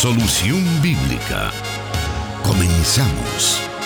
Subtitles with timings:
[0.00, 1.50] Solución Bíblica.
[2.44, 3.77] Comenzamos.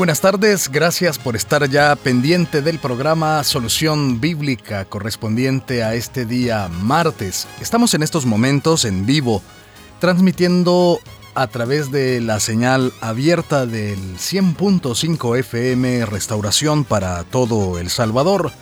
[0.00, 6.68] Buenas tardes, gracias por estar ya pendiente del programa Solución Bíblica correspondiente a este día
[6.68, 7.46] martes.
[7.60, 9.42] Estamos en estos momentos en vivo,
[9.98, 11.00] transmitiendo
[11.34, 18.52] a través de la señal abierta del 100.5 FM Restauración para todo El Salvador.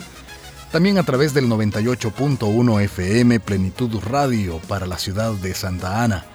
[0.73, 6.27] También a través del 98.1 FM Plenitud Radio para la ciudad de Santa Ana.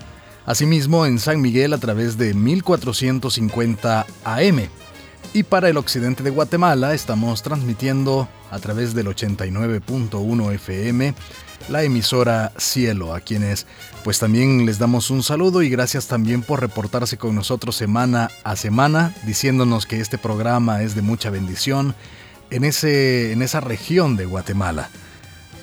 [0.45, 4.69] Asimismo en San Miguel a través de 1450 AM
[5.33, 11.13] y para el occidente de Guatemala estamos transmitiendo a través del 89.1 FM
[11.69, 13.65] la emisora Cielo, a quienes
[14.03, 18.55] pues también les damos un saludo y gracias también por reportarse con nosotros semana a
[18.55, 21.95] semana, diciéndonos que este programa es de mucha bendición
[22.49, 24.89] en, ese, en esa región de Guatemala.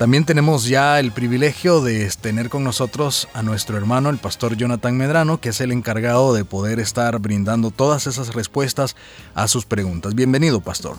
[0.01, 4.97] También tenemos ya el privilegio de tener con nosotros a nuestro hermano, el pastor Jonathan
[4.97, 8.95] Medrano, que es el encargado de poder estar brindando todas esas respuestas
[9.35, 10.15] a sus preguntas.
[10.15, 10.95] Bienvenido, pastor.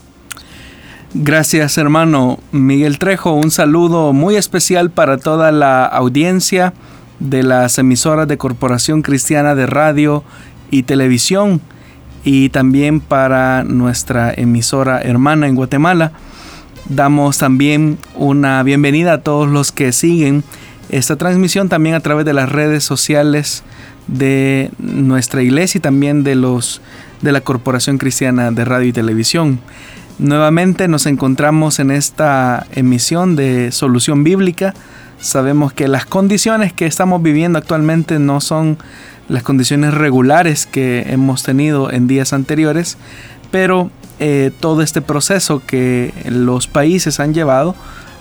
[1.14, 3.32] Gracias, hermano Miguel Trejo.
[3.32, 6.72] Un saludo muy especial para toda la audiencia
[7.18, 10.22] de las emisoras de Corporación Cristiana de Radio
[10.70, 11.60] y Televisión
[12.22, 16.12] y también para nuestra emisora hermana en Guatemala.
[16.88, 20.44] Damos también una bienvenida a todos los que siguen
[20.90, 23.62] esta transmisión también a través de las redes sociales
[24.08, 26.82] de nuestra iglesia y también de los
[27.22, 29.60] de la Corporación Cristiana de Radio y Televisión.
[30.18, 34.74] Nuevamente nos encontramos en esta emisión de Solución Bíblica.
[35.18, 38.76] Sabemos que las condiciones que estamos viviendo actualmente no son
[39.28, 42.98] las condiciones regulares que hemos tenido en días anteriores,
[43.50, 43.90] pero
[44.24, 47.74] eh, todo este proceso que los países han llevado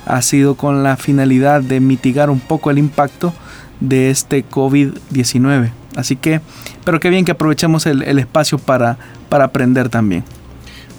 [0.07, 3.35] ha sido con la finalidad de mitigar un poco el impacto
[3.81, 5.71] de este COVID-19.
[5.95, 6.41] Así que,
[6.83, 8.97] pero qué bien que aprovechemos el, espacio para,
[9.29, 10.23] para aprender también.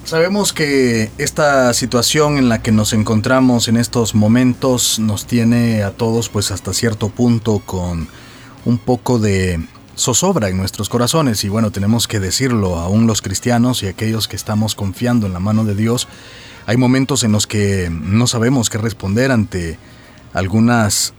[0.05, 5.91] Sabemos que esta situación en la que nos encontramos en estos momentos nos tiene a
[5.91, 8.07] todos pues hasta cierto punto con
[8.63, 13.83] un poco de zozobra en nuestros corazones y bueno, tenemos que decirlo, aún los cristianos
[13.83, 16.07] y aquellos que estamos confiando en la mano de Dios,
[16.65, 19.77] hay momentos en los que no sabemos qué responder ante
[20.33, 21.13] algunas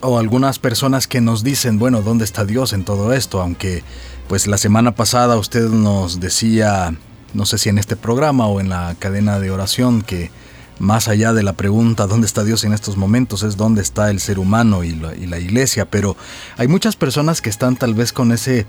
[0.00, 3.42] o algunas personas que nos dicen, bueno, ¿dónde está Dios en todo esto?
[3.42, 3.82] Aunque
[4.28, 6.94] pues la semana pasada usted nos decía,
[7.34, 10.30] no sé si en este programa o en la cadena de oración que
[10.78, 13.42] más allá de la pregunta ¿dónde está Dios en estos momentos?
[13.42, 16.16] es dónde está el ser humano y la, iglesia, pero
[16.56, 18.66] hay muchas personas que están tal vez con ese,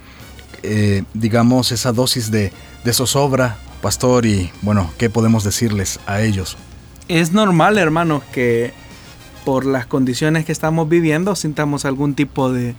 [0.63, 2.51] eh, digamos, esa dosis de,
[2.83, 6.57] de zozobra, pastor, y bueno, ¿qué podemos decirles a ellos?
[7.07, 8.73] Es normal, hermano, que
[9.45, 12.75] por las condiciones que estamos viviendo sintamos algún tipo de,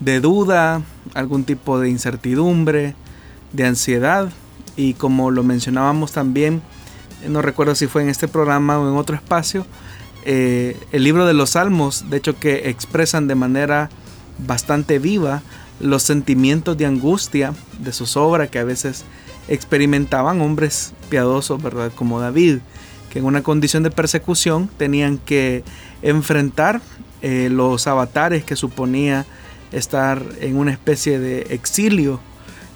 [0.00, 0.82] de duda,
[1.14, 2.94] algún tipo de incertidumbre,
[3.52, 4.30] de ansiedad,
[4.76, 6.62] y como lo mencionábamos también,
[7.28, 9.66] no recuerdo si fue en este programa o en otro espacio,
[10.24, 13.90] eh, el libro de los Salmos, de hecho que expresan de manera
[14.38, 15.42] bastante viva
[15.80, 19.04] los sentimientos de angustia, de zozobra que a veces
[19.48, 21.90] experimentaban hombres piadosos, ¿verdad?
[21.94, 22.58] Como David,
[23.10, 25.64] que en una condición de persecución tenían que
[26.02, 26.80] enfrentar
[27.22, 29.26] eh, los avatares que suponía
[29.72, 32.20] estar en una especie de exilio,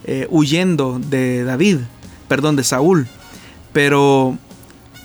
[0.05, 1.79] eh, huyendo de David,
[2.29, 3.07] perdón, de Saúl.
[3.75, 4.39] Pero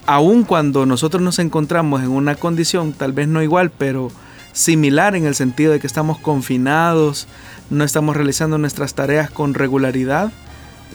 [0.06, 4.09] aun cuando nosotros nos encontramos en una condición, tal vez no igual, pero
[4.53, 7.28] similar en el sentido de que estamos confinados,
[7.69, 10.31] no estamos realizando nuestras tareas con regularidad,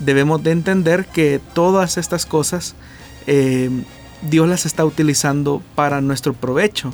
[0.01, 2.75] debemos de entender que todas estas cosas
[3.26, 3.71] eh,
[4.23, 6.93] Dios las está utilizando para nuestro provecho.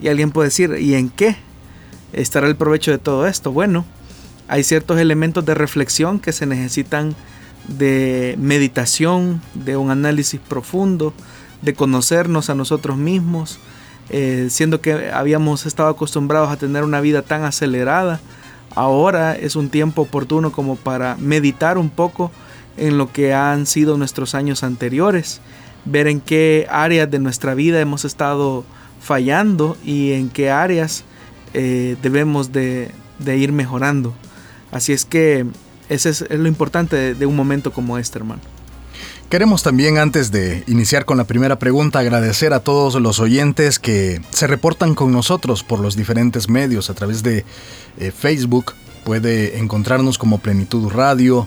[0.00, 1.36] Y alguien puede decir, ¿y en qué
[2.12, 3.50] estará el provecho de todo esto?
[3.50, 3.84] Bueno,
[4.46, 7.16] hay ciertos elementos de reflexión que se necesitan
[7.68, 11.12] de meditación, de un análisis profundo,
[11.62, 13.58] de conocernos a nosotros mismos,
[14.10, 18.20] eh, siendo que habíamos estado acostumbrados a tener una vida tan acelerada,
[18.74, 22.30] ahora es un tiempo oportuno como para meditar un poco
[22.76, 25.40] en lo que han sido nuestros años anteriores,
[25.84, 28.64] ver en qué áreas de nuestra vida hemos estado
[29.00, 31.04] fallando y en qué áreas
[31.54, 34.14] eh, debemos de ir mejorando.
[34.70, 35.46] Así es que
[35.88, 38.40] ese es, lo importante de, un momento como este, hermano.
[39.28, 44.22] Queremos también, antes de iniciar con la primera pregunta, agradecer a todos los oyentes que
[44.30, 47.44] se reportan con nosotros por los diferentes medios a través de
[47.98, 48.74] eh, Facebook.
[49.04, 51.46] Puede encontrarnos como Plenitud Radio,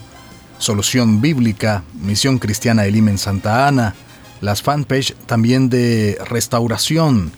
[0.60, 3.96] Solución Bíblica, Misión Cristiana Elim en Santa Ana,
[4.42, 7.32] las fanpage también de Restauración.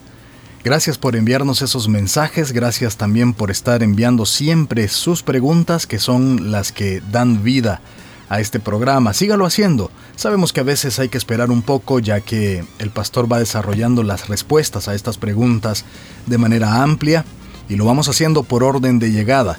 [0.64, 6.54] Gracias por enviarnos esos mensajes, gracias también por estar enviando siempre sus preguntas que son
[6.54, 7.82] las que dan vida
[8.30, 9.14] a este programa.
[9.14, 9.92] Sígalo haciendo.
[10.16, 14.04] Sabemos que a veces hay que esperar un poco ya que el pastor va desarrollando
[14.04, 15.84] las respuestas a estas preguntas
[16.28, 17.26] de manera amplia
[17.68, 19.58] y lo vamos haciendo por orden de llegada.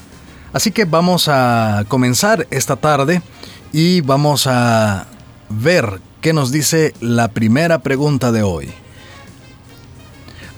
[0.54, 3.20] Así que vamos a comenzar esta tarde
[3.74, 5.06] y vamos a
[5.50, 8.72] ver qué nos dice la primera pregunta de hoy.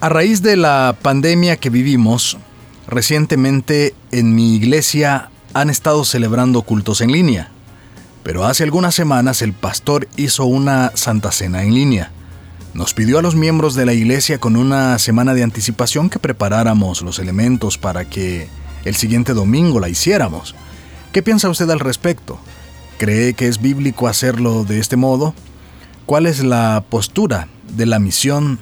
[0.07, 2.39] A raíz de la pandemia que vivimos,
[2.87, 7.51] recientemente en mi iglesia han estado celebrando cultos en línea,
[8.23, 12.13] pero hace algunas semanas el pastor hizo una santa cena en línea.
[12.73, 17.03] Nos pidió a los miembros de la iglesia con una semana de anticipación que preparáramos
[17.03, 18.47] los elementos para que
[18.85, 20.55] el siguiente domingo la hiciéramos.
[21.11, 22.39] ¿Qué piensa usted al respecto?
[22.99, 25.35] ¿Cree que es bíblico hacerlo de este modo?
[26.07, 28.61] ¿Cuál es la postura de la misión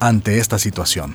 [0.00, 1.14] ante esta situación?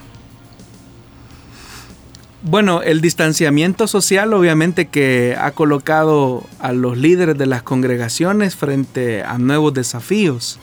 [2.45, 9.24] Bueno, el distanciamiento social obviamente que ha colocado a los líderes de las congregaciones frente
[9.24, 10.59] a nuevos desafíos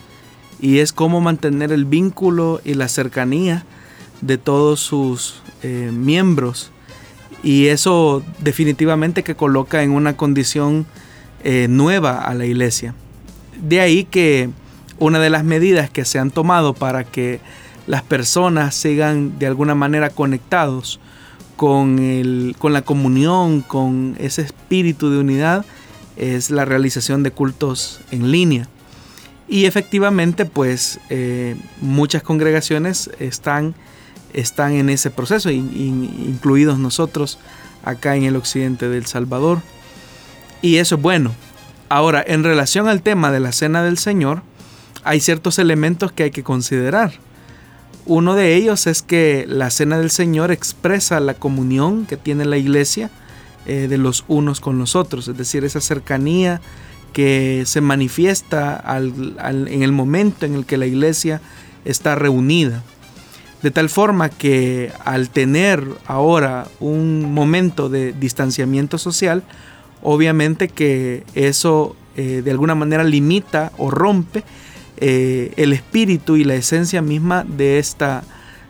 [0.61, 3.65] y es cómo mantener el vínculo y la cercanía
[4.21, 6.71] de todos sus eh, miembros
[7.43, 10.85] y eso definitivamente que coloca en una condición
[11.43, 12.95] eh, nueva a la iglesia.
[13.63, 14.51] De ahí que
[14.99, 17.41] una de las medidas que se han tomado para que
[17.91, 21.01] las personas sigan de alguna manera conectados
[21.57, 25.65] con, el, con la comunión, con ese espíritu de unidad,
[26.17, 28.69] es la realización de cultos en línea.
[29.49, 33.75] Y efectivamente, pues eh, muchas congregaciones están,
[34.35, 37.41] están en ese proceso, incluidos nosotros
[37.83, 39.63] acá en el occidente del Salvador.
[40.63, 41.33] Y eso es bueno.
[41.89, 44.43] Ahora, en relación al tema de la cena del Señor,
[45.03, 47.15] hay ciertos elementos que hay que considerar.
[48.07, 52.57] Uno de ellos es que la cena del Señor expresa la comunión que tiene la
[52.57, 53.11] iglesia
[53.67, 56.61] eh, de los unos con los otros, es decir, esa cercanía
[57.13, 61.41] que se manifiesta en el momento en el que la iglesia
[61.85, 62.83] está reunida.
[63.63, 69.43] De tal forma que al tener ahora un momento de distanciamiento social,
[70.03, 74.45] obviamente que eso eh, de alguna manera limita o rompe
[75.01, 78.23] eh, el espíritu y la esencia misma de esta,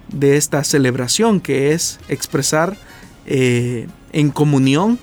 [0.08, 2.76] de esta celebración, que es expresar
[3.26, 4.98] eh, en comunión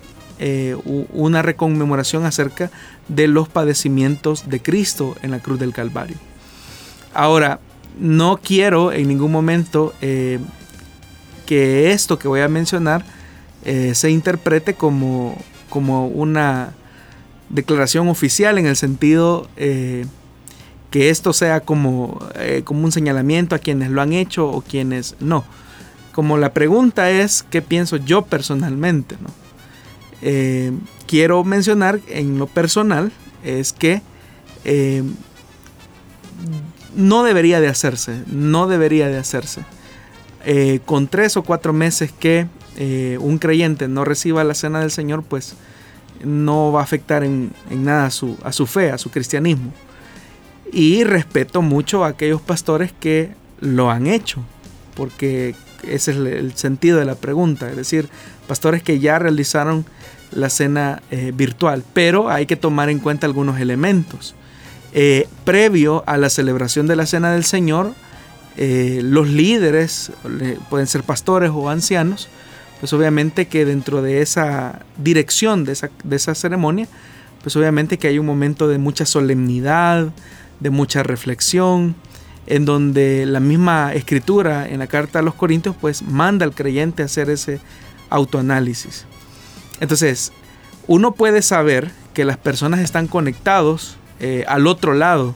[1.13, 2.69] una reconmemoración acerca
[3.07, 6.15] de los padecimientos de Cristo en la cruz del Calvario.
[7.11, 7.59] Ahora,
[7.99, 13.03] no quiero en ningún momento que esto que voy a mencionar
[13.93, 15.35] se interprete como
[15.69, 16.73] como una
[17.49, 20.05] declaración oficial en el sentido eh,
[20.89, 25.15] que esto sea como, eh, como un señalamiento a quienes lo han hecho o quienes
[25.19, 25.43] no.
[26.11, 29.15] Como la pregunta es qué pienso yo personalmente.
[29.21, 29.29] ¿no?
[30.21, 30.71] Eh,
[31.05, 33.11] quiero mencionar en lo personal
[33.43, 34.01] es que
[36.95, 39.61] no debería de hacerse, no debería de hacerse.
[40.85, 42.47] con tres o cuatro meses que
[42.79, 45.55] eh, un creyente no reciba la cena del Señor, pues
[46.23, 49.73] no va a afectar en, nada a su, a su fe, a su cristianismo.
[50.71, 54.41] Y respeto mucho a aquellos pastores que lo han hecho,
[54.95, 58.09] porque ese es el sentido de la pregunta, es decir,
[58.47, 59.85] pastores que ya realizaron
[60.31, 64.35] la cena eh, virtual, pero hay que tomar en cuenta algunos elementos.
[64.93, 67.93] Eh, previo a la celebración de la cena del Señor,
[68.59, 70.11] los líderes,
[70.71, 72.27] pueden ser pastores o ancianos,
[72.79, 76.87] pues obviamente que dentro de esa dirección de esa, de esa ceremonia,
[77.41, 80.09] pues obviamente que hay un momento de mucha solemnidad,
[80.59, 81.95] de mucha reflexión,
[82.45, 87.03] en donde la misma escritura en la carta a los Corintios pues manda al creyente
[87.03, 87.59] a hacer ese
[88.09, 89.05] autoanálisis.
[89.79, 90.31] Entonces,
[90.87, 95.35] uno puede saber que las personas están conectados eh, al otro lado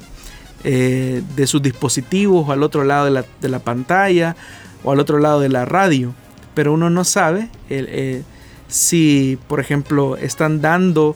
[0.64, 4.36] eh, de sus dispositivos, o al otro lado de la, de la pantalla,
[4.84, 6.14] o al otro lado de la radio
[6.54, 8.24] pero uno no sabe eh,
[8.68, 11.16] si, por ejemplo, están dando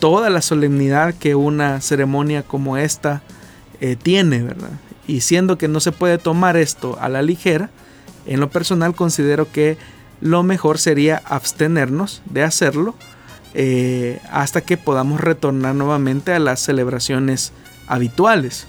[0.00, 3.22] toda la solemnidad que una ceremonia como esta
[3.80, 4.70] eh, tiene, ¿verdad?
[5.06, 7.70] Y siendo que no se puede tomar esto a la ligera,
[8.26, 9.78] en lo personal considero que
[10.20, 12.94] lo mejor sería abstenernos de hacerlo
[13.54, 17.52] eh, hasta que podamos retornar nuevamente a las celebraciones
[17.86, 18.66] habituales.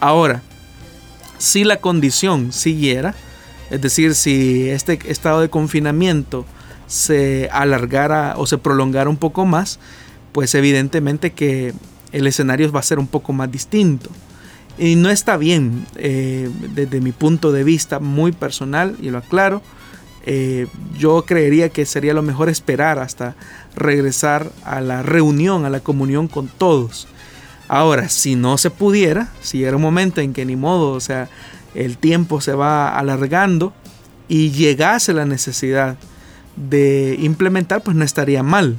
[0.00, 0.42] Ahora,
[1.38, 3.14] si la condición siguiera,
[3.70, 6.44] es decir, si este estado de confinamiento
[6.86, 9.78] se alargara o se prolongara un poco más,
[10.32, 11.72] pues evidentemente que
[12.12, 14.10] el escenario va a ser un poco más distinto.
[14.78, 19.62] Y no está bien, eh, desde mi punto de vista muy personal, y lo aclaro,
[20.24, 20.66] eh,
[20.98, 23.34] yo creería que sería lo mejor esperar hasta
[23.74, 27.08] regresar a la reunión, a la comunión con todos.
[27.68, 31.28] Ahora, si no se pudiera, si llega un momento en que ni modo, o sea,
[31.74, 33.72] el tiempo se va alargando
[34.28, 35.96] y llegase la necesidad
[36.56, 38.78] de implementar, pues no estaría mal,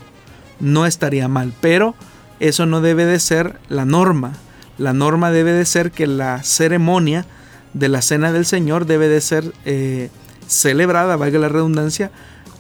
[0.60, 1.96] no estaría mal, pero
[2.40, 4.34] eso no debe de ser la norma.
[4.78, 7.26] La norma debe de ser que la ceremonia
[7.74, 10.10] de la cena del Señor debe de ser eh,
[10.48, 12.12] celebrada, valga la redundancia,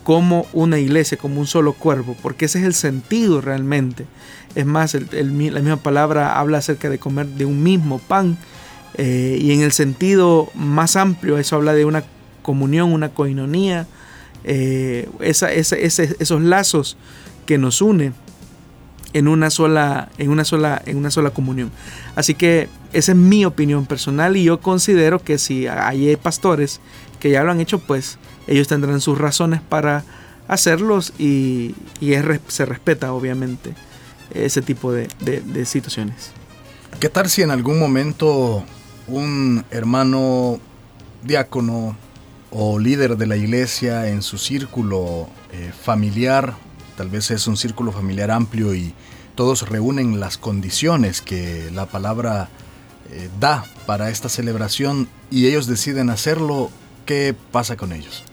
[0.03, 4.05] como una iglesia, como un solo cuerpo, porque ese es el sentido realmente.
[4.53, 8.37] Es más, la misma palabra habla acerca de comer de un mismo pan,
[8.95, 12.03] eh, y en el sentido más amplio, eso habla de una
[12.41, 13.87] comunión, una coinonía,
[14.43, 16.97] eh, esos lazos
[17.45, 18.13] que nos unen
[19.13, 21.71] en una sola, en una sola, en una sola comunión.
[22.15, 26.79] Así que esa es mi opinión personal y yo considero que si hay pastores
[27.19, 28.17] que ya lo han hecho, pues
[28.47, 30.03] ellos tendrán sus razones para
[30.47, 31.75] hacerlos y,
[32.47, 33.73] se respeta obviamente
[34.33, 36.31] ese tipo de, de situaciones.
[36.99, 38.63] ¿Qué tal si en algún momento
[39.07, 40.59] un hermano
[41.23, 41.97] diácono
[42.51, 46.53] o líder de la iglesia en su círculo eh, familiar,
[46.95, 48.93] tal vez es un círculo familiar amplio y
[49.35, 52.49] todos reúnen las condiciones que la palabra
[53.11, 56.69] eh, da para esta celebración y ellos deciden hacerlo,
[57.05, 58.23] ¿qué pasa con ellos?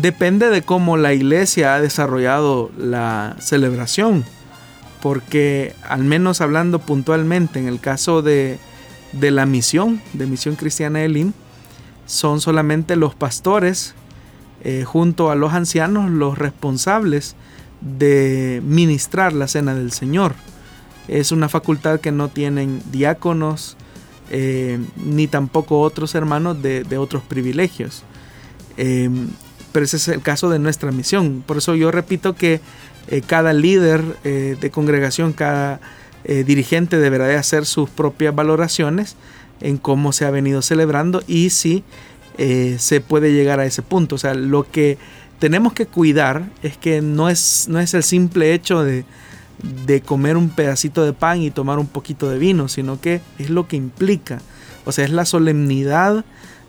[0.00, 4.24] Depende de cómo la iglesia ha desarrollado la celebración,
[5.00, 8.58] porque al menos hablando puntualmente en el caso de,
[9.12, 11.34] de la misión, de Misión Cristiana de Lin,
[12.06, 13.94] son solamente los pastores
[14.68, 17.36] eh, junto a los ancianos los responsables
[17.80, 20.34] de ministrar la cena del Señor.
[21.06, 23.76] Es una facultad que no tienen diáconos
[24.28, 28.02] eh, ni tampoco otros hermanos de, otros privilegios.
[28.76, 29.28] Em,
[29.70, 31.44] pero ese es el caso de nuestra misión.
[31.46, 32.60] Por eso yo repito que
[33.06, 35.80] eh, cada líder de congregación, cada
[36.24, 39.14] dirigente deberá de hacer sus propias valoraciones
[39.60, 41.84] en cómo se ha venido celebrando y si
[42.38, 44.16] eh, se puede llegar a ese punto.
[44.16, 44.98] O sea, lo que
[45.38, 49.04] tenemos que cuidar es que no es, no es el simple hecho de,
[50.04, 53.66] comer un pedacito de pan y tomar un poquito de vino, sino que es lo
[53.68, 54.40] que implica.
[54.84, 56.24] O sea, es la solemnidad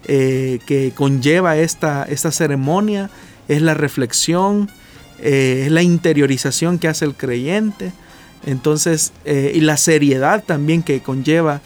[0.05, 3.09] eh, que conlleva esta, esta ceremonia,
[3.49, 4.69] es la reflexión,
[5.19, 7.91] eh, es la interiorización que hace el creyente.
[8.45, 11.59] Entonces, y la seriedad también que conlleva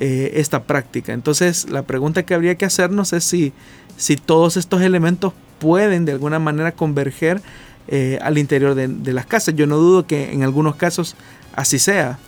[0.00, 1.12] eh, esta práctica.
[1.12, 3.52] Entonces la pregunta que habría que hacernos es si,
[3.96, 7.42] si todos estos elementos pueden de alguna manera converger
[7.88, 9.56] eh, al interior de, las casas.
[9.56, 11.16] Yo no dudo que en algunos casos
[11.56, 12.18] así sea,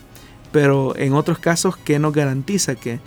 [0.51, 2.99] pero en otros casos, ¿qué nos garantiza que,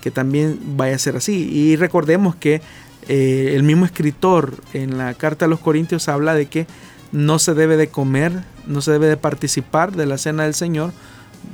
[0.00, 1.48] que también vaya a ser así?
[1.50, 2.60] Y recordemos que
[3.08, 6.66] eh, el mismo escritor en la carta a los Corintios habla de que
[7.10, 10.92] no se debe de comer, no se debe de participar de la cena del Señor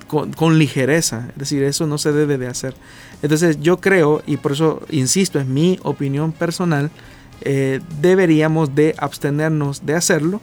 [0.06, 1.26] con, ligereza.
[1.30, 2.74] Es decir, eso no se debe de hacer.
[3.22, 6.90] Entonces yo creo, y por eso insisto, es mi opinión personal,
[7.42, 10.40] eh, deberíamos de abstenernos de hacerlo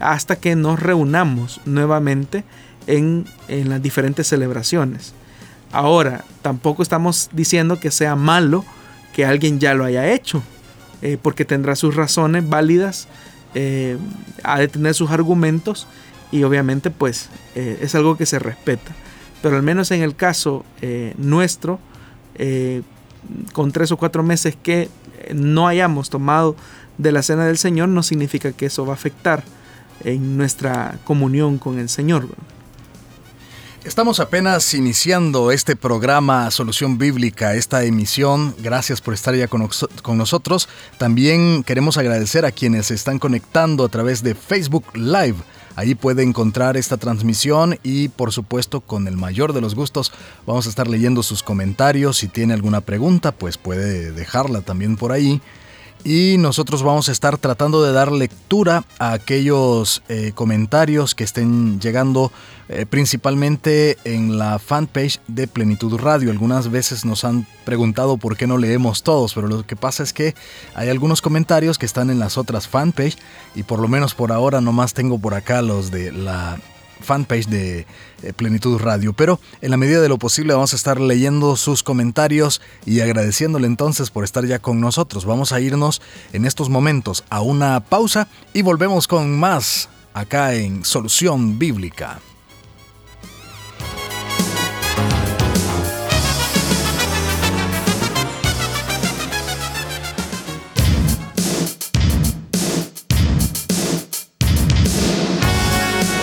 [0.00, 2.44] hasta que nos reunamos nuevamente
[2.86, 5.12] en, las diferentes celebraciones.
[5.72, 8.64] Ahora, tampoco estamos diciendo que sea malo
[9.12, 10.42] que alguien ya lo haya hecho,
[11.02, 13.08] eh, porque tendrá sus razones válidas,
[13.54, 13.98] eh,
[14.42, 15.86] ha de tener sus argumentos
[16.30, 18.94] y obviamente pues es algo que se respeta.
[19.42, 21.78] Pero al menos en el caso eh, nuestro,
[22.34, 22.82] eh,
[23.52, 24.88] con tres o cuatro meses que
[25.34, 26.56] no hayamos tomado
[26.96, 29.44] de la cena del Señor, no significa que eso va a afectar
[30.04, 32.28] en nuestra comunión con el Señor.
[33.84, 38.54] Estamos apenas iniciando este programa Solución Bíblica, esta emisión.
[38.58, 39.68] Gracias por estar ya con,
[40.18, 40.68] nosotros.
[40.98, 45.36] También queremos agradecer a quienes están conectando a través de Facebook Live.
[45.78, 50.10] Ahí puede encontrar esta transmisión y por supuesto con el mayor de los gustos
[50.44, 52.16] vamos a estar leyendo sus comentarios.
[52.16, 55.40] Si tiene alguna pregunta pues puede dejarla también por ahí.
[56.02, 61.78] y nosotros vamos a estar tratando de dar lectura a aquellos eh, comentarios que estén
[61.78, 62.32] llegando
[62.68, 66.30] eh, principalmente en la fanpage de Plenitud Radio.
[66.30, 70.12] Algunas veces nos han preguntado por qué no leemos todos, pero lo que pasa es
[70.12, 70.34] que
[70.74, 73.16] hay algunos comentarios que están en las otras fanpage
[73.54, 76.58] y por lo menos por ahora nomás tengo por acá los de la
[77.00, 77.86] fanpage de
[78.22, 79.12] eh, Plenitud Radio.
[79.12, 83.66] Pero en la medida de lo posible vamos a estar leyendo sus comentarios y agradeciéndole
[83.66, 85.24] entonces por estar ya con nosotros.
[85.24, 90.84] Vamos a irnos en estos momentos a una pausa y volvemos con más acá en
[90.84, 92.20] Solución Bíblica.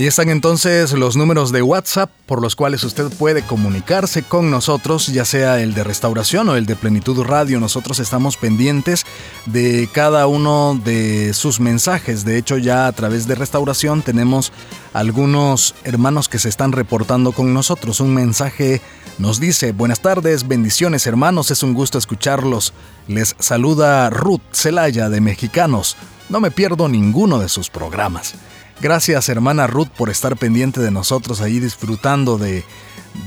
[0.00, 5.08] Ahí están entonces los números de WhatsApp por los cuales usted puede comunicarse con nosotros,
[5.08, 7.60] ya sea el de restauración o el de plenitud radio.
[7.60, 9.04] Nosotros estamos pendientes
[9.44, 12.24] de cada uno de sus mensajes.
[12.24, 14.54] De hecho, ya a través de restauración tenemos
[14.94, 18.00] algunos hermanos que se están reportando con nosotros.
[18.00, 18.80] Un mensaje
[19.18, 22.72] nos dice, buenas tardes, bendiciones hermanos, es un gusto escucharlos.
[23.06, 25.98] Les saluda Ruth Celaya de Mexicanos.
[26.30, 28.34] No me pierdo ninguno de sus programas.
[28.80, 32.64] Gracias hermana Ruth por estar pendiente de nosotros ahí disfrutando de,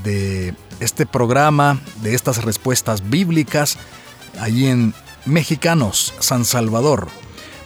[0.03, 3.77] de este programa, de estas respuestas bíblicas,
[4.39, 4.95] allí en
[5.25, 7.07] Mexicanos, San Salvador.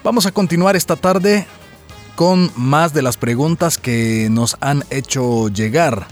[0.03, 1.47] Vamos a continuar esta tarde
[2.17, 6.07] con más de las preguntas que nos han hecho llegar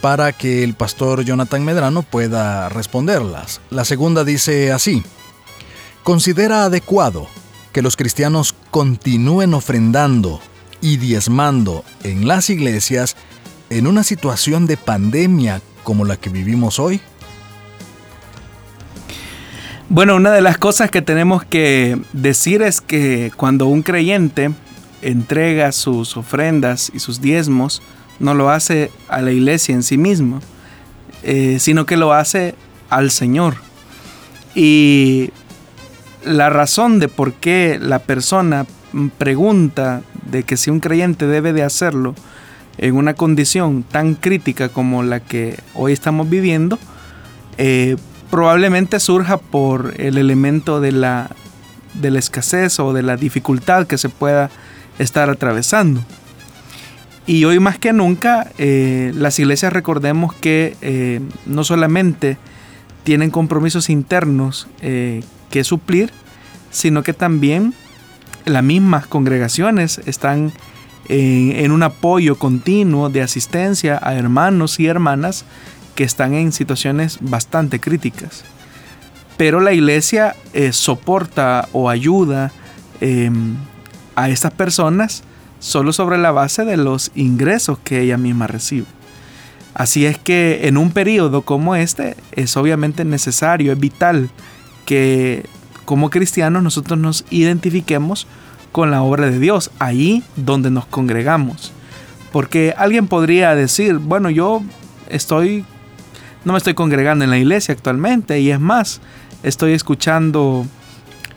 [0.00, 3.60] para que el pastor Jonathan Medrano pueda responderlas.
[3.70, 5.04] La segunda dice así,
[6.02, 7.28] ¿considera adecuado
[7.72, 10.40] que los cristianos continúen ofrendando
[10.84, 13.16] y diezmando en las iglesias
[13.70, 17.00] en una situación de pandemia como la que vivimos hoy?
[19.88, 24.50] Bueno, una de las cosas que tenemos que decir es que cuando un creyente
[25.00, 27.80] entrega sus ofrendas y sus diezmos,
[28.18, 30.40] no lo hace a la iglesia en sí mismo,
[31.22, 32.56] eh, sino que lo hace
[32.90, 33.56] al Señor.
[34.54, 35.30] Y
[36.26, 38.66] la razón de por qué la persona
[39.16, 42.14] pregunta de que si un creyente debe de hacerlo
[42.78, 46.78] en una condición tan crítica como la que hoy estamos viviendo,
[47.56, 47.96] eh,
[48.30, 51.30] probablemente surja por el elemento de la,
[51.94, 54.50] de escasez o de la dificultad que se pueda
[54.98, 56.04] estar atravesando.
[57.26, 62.36] Y hoy más que nunca, eh, las iglesias recordemos que eh, no solamente
[63.02, 66.10] tienen compromisos internos que suplir,
[66.70, 67.74] sino que también
[68.44, 70.52] las mismas congregaciones están
[71.08, 75.44] en, un apoyo continuo de asistencia a hermanos y hermanas
[75.94, 78.44] que están en situaciones bastante críticas.
[79.36, 82.52] Pero la iglesia eh, soporta o ayuda
[83.00, 83.56] em,
[84.14, 85.24] a estas personas
[85.58, 88.86] solo sobre la base de los ingresos que ella misma recibe.
[89.74, 94.30] Así es que en un periodo como este es obviamente necesario, es vital
[94.86, 95.46] que
[95.84, 98.26] como cristianos nosotros nos identifiquemos
[98.72, 101.72] con la obra de Dios, ahí donde nos congregamos.
[102.32, 104.62] Porque alguien podría decir, bueno, yo
[105.08, 105.64] estoy,
[106.44, 109.00] no me estoy congregando en la iglesia actualmente y es más,
[109.44, 110.66] estoy escuchando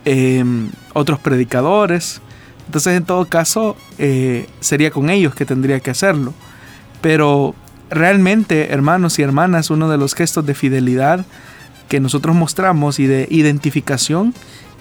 [0.04, 2.20] em, otros predicadores.
[2.66, 6.34] Entonces en todo caso eh, sería con ellos que tendría que hacerlo.
[7.00, 7.54] Pero
[7.90, 11.24] realmente, hermanos y hermanas, uno de los gestos de fidelidad
[11.88, 14.34] que nosotros mostramos y de identificación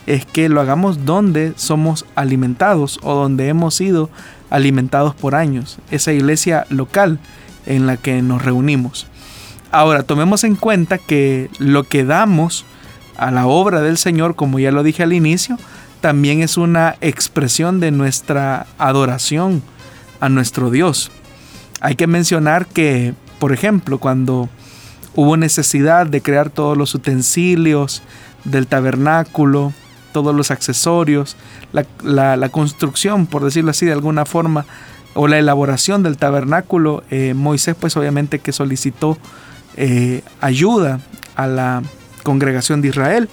[0.05, 4.09] es que lo hagamos donde somos alimentados o donde hemos sido
[4.49, 7.19] alimentados por años, esa iglesia local
[7.65, 9.07] en la que nos reunimos.
[9.71, 12.65] Ahora, tomemos en cuenta que lo que damos
[13.17, 15.57] a la obra del Señor, como ya lo dije al inicio,
[15.99, 19.61] también es una expresión de nuestra adoración
[20.21, 21.11] a nuestro Dios.
[21.81, 24.47] Hay que mencionar que, por ejemplo, cuando
[25.17, 28.03] Hubo necesidad de crear todos los utensilios
[28.43, 29.73] del tabernáculo,
[30.13, 31.35] todos los accesorios,
[31.71, 34.67] la, construcción, por decirlo así de alguna forma,
[35.15, 37.03] o la elaboración del tabernáculo.
[37.09, 39.17] Eh, Moisés pues obviamente que solicitó
[39.75, 40.99] eh, ayuda
[41.35, 41.81] a la
[42.21, 43.27] congregación de Israel.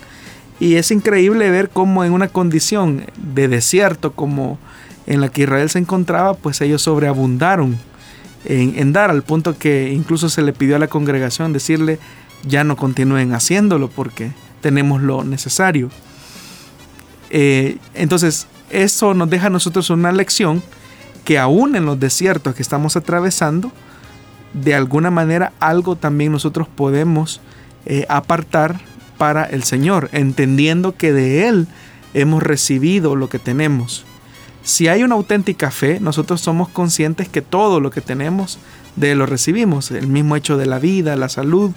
[0.61, 4.59] Y es increíble ver cómo en una condición de desierto como
[5.07, 7.77] en la que Israel se encontraba, pues ellos sobreabundaron
[8.45, 11.99] en, dar, al punto que incluso se le pidió a la congregación decirle,
[12.47, 15.91] ya no continúen haciéndolo porque tenemos lo necesario.
[17.31, 20.63] Eh, entonces, eso nos deja a nosotros una lección
[21.25, 23.73] que aún en los desiertos que estamos atravesando,
[24.53, 27.41] de alguna manera algo también nosotros podemos
[27.87, 28.81] eh, apartar
[29.19, 31.67] para el Señor, entendiendo que de Él
[32.13, 34.05] hemos recibido lo que tenemos.
[34.65, 38.59] Si hay una auténtica fe, nosotros somos conscientes que todo lo que tenemos
[38.97, 39.91] de lo recibimos.
[39.91, 41.73] El mismo hecho de la vida, la salud,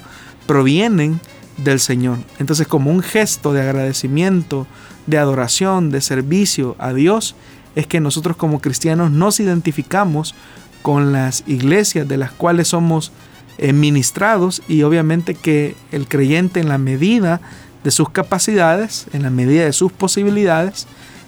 [0.45, 1.19] provienen
[1.58, 2.19] del Señor.
[2.39, 4.67] Entonces como un gesto de agradecimiento,
[5.06, 7.36] de adoración, de servicio a Dios,
[7.76, 10.34] es que nosotros como cristianos nos identificamos
[10.82, 13.12] con las iglesias de las cuales somos
[13.58, 17.41] eh, ministrados y obviamente que el creyente en la medida
[17.84, 20.88] de sus capacidades, en la medida de sus posibilidades,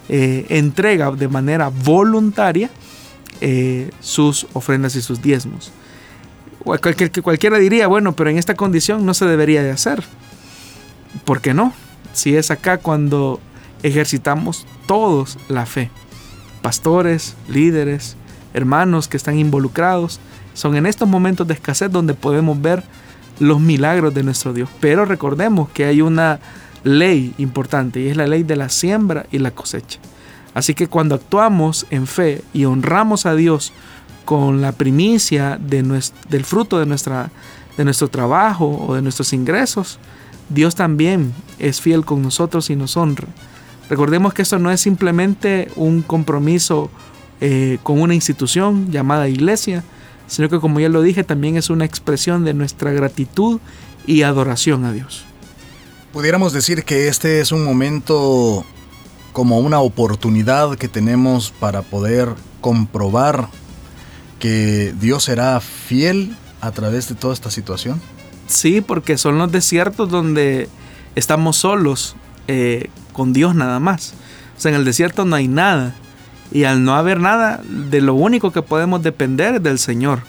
[0.09, 2.69] eh, entrega de manera voluntaria
[3.41, 5.71] eh, sus ofrendas y sus diezmos.
[7.23, 10.03] cualquiera diría, bueno, pero en esta condición no se debería de hacer.
[11.25, 11.73] ¿Por qué no?
[12.11, 13.39] Si es acá cuando
[13.83, 15.89] ejercitamos todos la fe.
[16.61, 18.17] Pastores, líderes,
[18.53, 20.19] hermanos que están involucrados.
[20.53, 22.83] Son en estos momentos de escasez donde podemos ver
[23.39, 24.69] los milagros de nuestro Dios.
[24.79, 26.39] Pero recordemos que hay una
[26.83, 29.99] ley importante y es la ley de la siembra y la cosecha.
[30.53, 33.71] Así que cuando actuamos en fe y honramos a Dios
[34.25, 35.83] con la primicia de
[36.29, 37.31] del fruto de, nuestra,
[37.77, 39.99] de nuestro trabajo o de nuestros ingresos,
[40.49, 43.27] Dios también es fiel con nosotros y nos honra.
[43.89, 46.91] Recordemos que esto no es simplemente un compromiso
[47.41, 49.83] eh, con una institución llamada iglesia,
[50.27, 53.59] sino que como ya lo dije, también es una expresión de nuestra gratitud
[54.05, 55.25] y adoración a Dios.
[56.13, 58.65] Pudiéramos decir que este es un momento
[59.31, 62.29] como una oportunidad que tenemos para poder
[62.61, 63.49] comprobar
[64.39, 68.01] que Dios será fiel a través de toda esta situación.
[68.47, 70.67] Sí, porque son los desiertos donde
[71.13, 72.15] estamos solos
[72.47, 74.15] eh, con Dios nada más.
[74.57, 75.95] O sea, en el desierto no hay nada.
[76.51, 80.23] Y al no haber nada, de lo único que podemos depender es del Señor.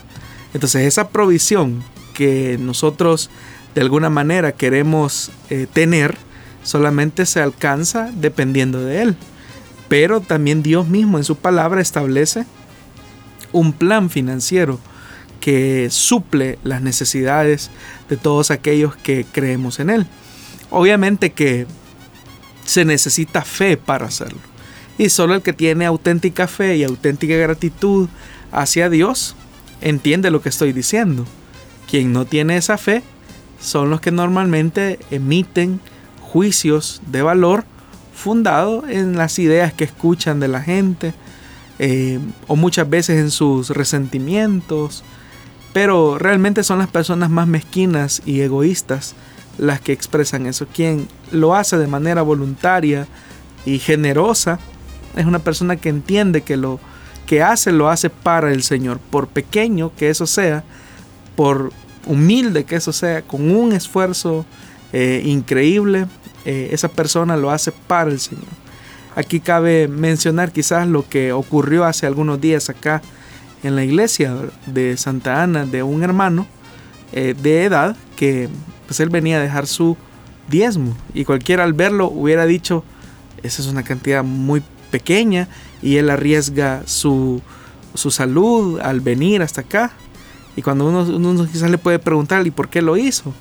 [0.52, 3.30] Entonces esa provisión que nosotros
[3.74, 6.16] de alguna manera queremos eh, tener,
[6.62, 9.16] solamente se alcanza dependiendo de Él.
[9.88, 12.46] Pero también Dios mismo en su palabra establece
[13.52, 14.78] un plan financiero
[15.40, 17.70] que suple las necesidades
[18.08, 20.06] de todos aquellos que creemos en Él.
[20.70, 21.66] Obviamente que
[22.64, 24.38] se necesita fe para hacerlo.
[24.98, 28.08] Y solo el que tiene auténtica fe y auténtica gratitud
[28.52, 29.34] hacia Dios
[29.80, 31.24] entiende lo que estoy diciendo.
[31.90, 33.02] Quien no tiene esa fe
[33.60, 35.80] son los que normalmente emiten
[36.20, 37.64] juicios de valor
[38.14, 41.14] fundado en las ideas que escuchan de la gente
[41.78, 45.02] eh, o muchas veces en sus resentimientos,
[45.72, 49.14] pero realmente son las personas más mezquinas y egoístas
[49.56, 50.66] las que expresan eso.
[50.66, 53.06] Quien lo hace de manera voluntaria
[53.64, 54.58] y generosa
[55.16, 56.80] es una persona que entiende que lo
[57.26, 60.64] que hace lo hace para el Señor, por pequeño que eso sea,
[61.36, 61.72] por
[62.06, 64.44] humilde que eso sea, con un esfuerzo
[64.92, 66.06] eh, increíble,
[66.44, 68.44] eh, esa persona lo hace para el Señor.
[69.16, 73.02] Aquí cabe mencionar quizás lo que ocurrió hace algunos días acá
[73.62, 74.34] en la iglesia
[74.66, 76.46] de Santa Ana de un hermano
[77.12, 78.48] eh, de edad que
[78.86, 79.96] pues él venía a dejar su
[80.48, 82.84] diezmo y cualquiera al verlo hubiera dicho
[83.42, 85.48] esa es una cantidad muy pequeña
[85.82, 87.42] y él arriesga su,
[87.94, 89.92] su salud al venir hasta acá
[90.56, 93.32] y cuando uno, uno quizás le puede preguntar y por qué lo hizo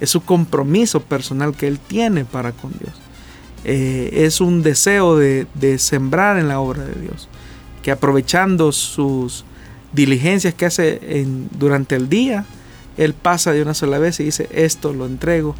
[0.00, 2.94] es su compromiso personal que él tiene para con Dios
[3.64, 5.46] eh, es un deseo de,
[5.78, 7.28] sembrar en la obra de Dios
[7.82, 9.44] que aprovechando sus
[9.92, 12.44] diligencias que hace en, durante el día,
[12.96, 15.54] Él pasa de una sola vez y dice, esto lo entrego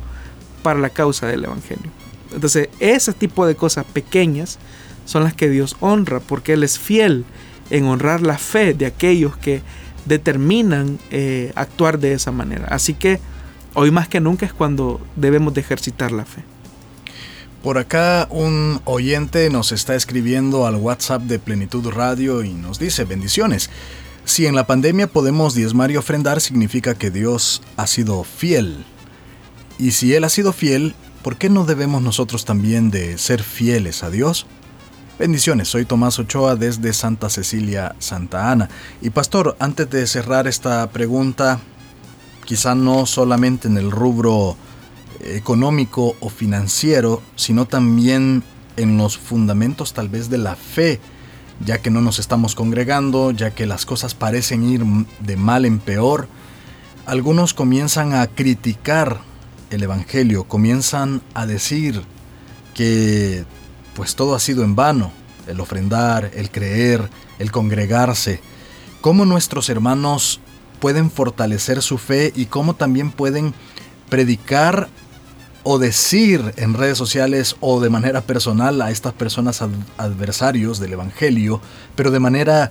[0.62, 1.90] para la causa del Evangelio.
[2.33, 4.59] Entonces, ese tipo de cosas pequeñas
[5.05, 7.25] son las que Dios honra, porque Él es fiel
[7.71, 9.62] en honrar la fe de aquellos que
[10.09, 12.66] determinan eh, actuar de esa manera.
[12.71, 13.21] Así que
[13.75, 16.42] hoy más que nunca es cuando debemos de ejercitar la fe.
[17.62, 23.05] Por acá un oyente nos está escribiendo al WhatsApp de Plenitud Radio y nos dice
[23.05, 23.68] bendiciones.
[24.25, 28.85] Si en la pandemia podemos diezmar y ofrendar, significa que Dios ha sido fiel.
[29.79, 34.03] Y si Él ha sido fiel, ¿por qué no debemos nosotros también de ser fieles
[34.03, 34.47] a Dios?
[35.18, 38.68] Bendiciones, soy Tomás Ochoa desde Santa Cecilia, Santa Ana.
[39.02, 41.59] Y pastor, antes de cerrar esta pregunta,
[42.44, 44.57] quizá no solamente en el rubro
[45.20, 48.44] económico o financiero, sino también
[48.76, 51.00] en los fundamentos tal vez de la fe
[51.66, 54.85] ya que no nos estamos congregando, ya que las cosas parecen ir
[55.20, 56.28] de mal en peor,
[57.07, 59.20] algunos comienzan a criticar
[59.70, 62.04] el Evangelio, comienzan a decir
[62.74, 63.44] que
[63.98, 65.11] pues todo ha sido en vano,
[65.48, 68.40] el ofrendar, el creer, el congregarse,
[69.00, 70.40] cómo nuestros hermanos
[70.78, 73.54] pueden fortalecer su fe y cómo también pueden
[74.08, 74.88] predicar
[75.64, 79.64] o decir en redes sociales o de manera personal a estas personas
[79.96, 81.61] adversarios del Evangelio,
[81.96, 82.70] pero de manera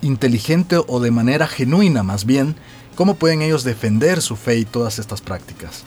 [0.00, 2.54] inteligente o de manera genuina más bien,
[2.94, 5.82] ¿cómo pueden ellos defender su fe y todas estas prácticas?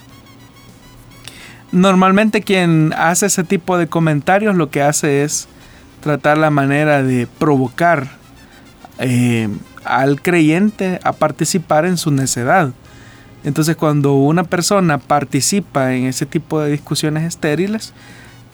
[1.72, 5.48] Normalmente quien hace ese tipo de comentarios lo que hace es
[6.02, 8.08] tratar la manera de provocar
[9.00, 9.48] eh,
[9.86, 12.74] al creyente a participar en su necedad.
[13.44, 17.94] Entonces cuando una persona participa en ese tipo de discusiones estériles,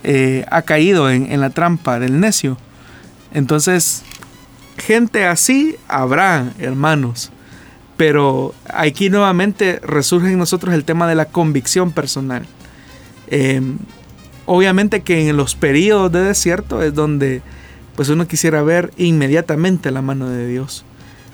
[0.04, 2.58] eh, ha caído en, en, la trampa del necio.
[3.34, 4.04] Entonces,
[4.78, 7.32] gente así habrá, hermanos.
[7.98, 12.46] Pero aquí nuevamente resurge en nosotros el tema de la convicción personal.
[13.28, 13.78] Em,
[14.46, 17.42] obviamente que en los periodos de desierto es donde
[17.96, 20.86] pues uno quisiera ver inmediatamente la mano de Dios.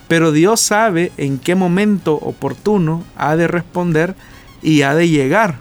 [0.08, 4.16] Pero Dios sabe en qué momento oportuno ha de responder
[4.62, 5.60] y ha de llegar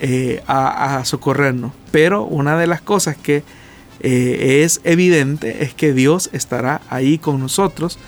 [0.00, 1.72] eh, a, socorrernos.
[1.90, 3.42] Pero una de las cosas que
[4.00, 7.98] eh, es evidente es que Dios estará ahí con nosotros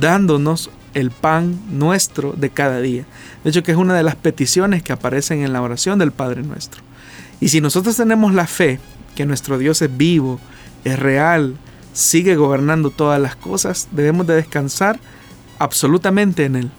[0.00, 3.04] dándonos el pan nuestro de cada día.
[3.44, 6.42] De hecho que es una de las peticiones que aparecen en la oración del Padre
[6.42, 6.82] nuestro.
[7.38, 8.80] Y si nosotros tenemos la fe
[9.14, 10.40] que nuestro Dios es vivo,
[10.84, 11.56] es real,
[11.92, 14.98] sigue gobernando todas las cosas, debemos de descansar
[15.58, 16.70] absolutamente en Él.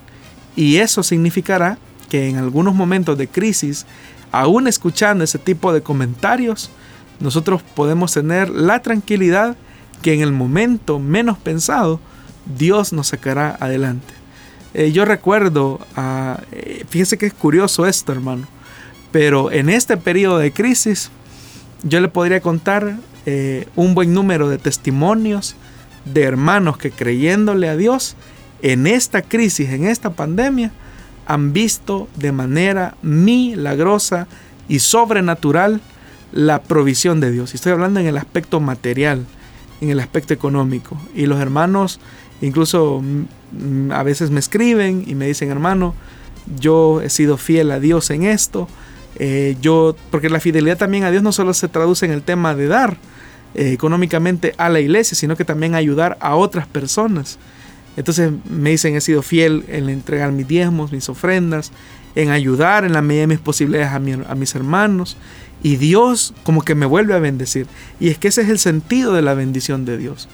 [0.55, 1.77] Y eso significará
[2.09, 3.85] que en algunos momentos de crisis,
[4.31, 6.71] aún escuchando ese tipo de comentarios,
[7.19, 9.55] nosotros podemos tener la tranquilidad
[10.01, 11.99] que en el momento menos pensado,
[12.57, 14.13] Dios nos sacará adelante.
[14.73, 16.35] Eh, yo recuerdo, uh,
[16.89, 18.47] fíjese que es curioso esto, hermano,
[19.11, 21.09] pero en este periodo de crisis,
[21.83, 25.55] yo le podría contar eh, un buen número de testimonios
[26.05, 28.15] de hermanos que creyéndole a Dios
[28.61, 30.71] en esta crisis, en esta pandemia,
[31.25, 34.27] han visto de manera milagrosa
[34.69, 35.81] y sobrenatural
[36.31, 37.53] la provisión de Dios.
[37.53, 39.25] Y estoy hablando en el aspecto material,
[39.81, 40.99] en el aspecto económico.
[41.13, 41.99] Y los hermanos
[42.41, 45.95] incluso mm, a veces me escriben y me dicen, hermano,
[46.59, 48.67] yo he sido fiel a Dios en esto.
[49.19, 52.55] Eh, yo, porque la fidelidad también a Dios no solo se traduce en el tema
[52.55, 52.97] de dar,
[53.55, 57.39] eh, económicamente a la iglesia, sino que también ayudar a otras personas.
[57.95, 61.71] Entonces me dicen, he sido fiel en entregar mis diezmos, mis ofrendas,
[62.13, 65.17] en ayudar en la medida de mis posibilidades a, a mis hermanos.
[65.63, 67.65] Y Dios como que me vuelve a bendecir.
[67.99, 70.29] Y es que ese es el sentido de la bendición de Dios.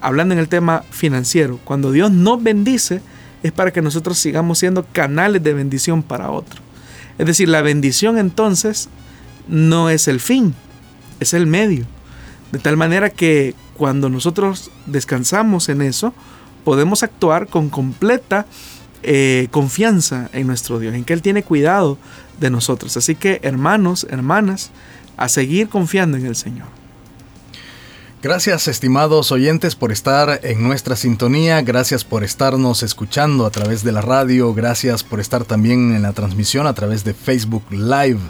[0.00, 3.00] Hablando en el tema financiero, cuando Dios nos bendice
[3.42, 6.62] es para que nosotros sigamos siendo canales de bendición para otros.
[7.18, 8.88] Es decir, la bendición entonces
[9.48, 10.54] no es el fin,
[11.20, 11.84] es el medio.
[12.52, 16.14] De tal manera que cuando nosotros descansamos en eso,
[16.64, 18.46] podemos actuar con completa
[19.02, 21.98] eh, confianza en nuestro Dios, en que Él tiene cuidado
[22.40, 22.96] de nosotros.
[22.96, 24.70] Así que hermanos, hermanas,
[25.16, 26.68] a seguir confiando en el Señor.
[28.24, 33.92] Gracias estimados oyentes por estar en nuestra sintonía, gracias por estarnos escuchando a través de
[33.92, 38.20] la radio, gracias por estar también en la transmisión a través de Facebook Live.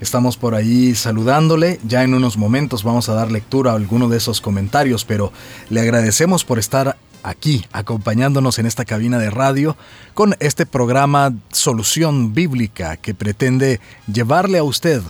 [0.00, 1.78] Estamos por ahí saludándole.
[1.86, 5.32] Ya en unos momentos vamos a dar lectura a alguno de esos comentarios, pero
[5.70, 9.76] le agradecemos por estar aquí acompañándonos en esta cabina de radio
[10.14, 13.80] con este programa Solución Bíblica que pretende
[14.12, 15.02] llevarle a usted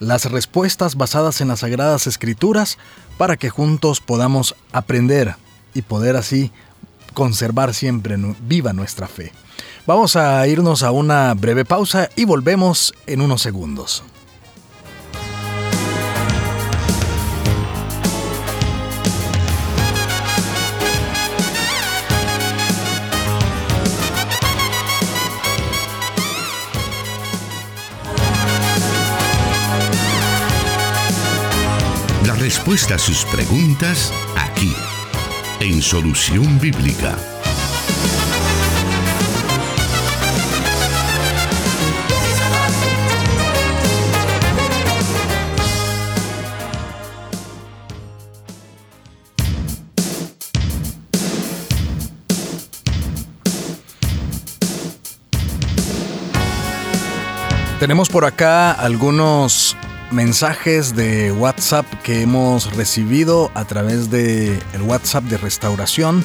[0.00, 2.78] las respuestas basadas en las Sagradas Escrituras
[3.16, 5.36] para que juntos podamos aprender
[5.74, 6.52] y poder así
[7.14, 9.32] conservar siempre viva nuestra fe.
[9.86, 14.04] Vamos a irnos a una breve pausa y volvemos en unos segundos.
[32.68, 34.74] Respuesta sus preguntas aquí,
[35.60, 37.16] en Solución Bíblica.
[57.80, 59.74] Tenemos por acá algunos
[60.10, 66.24] mensajes de WhatsApp que hemos recibido a través de el WhatsApp de restauración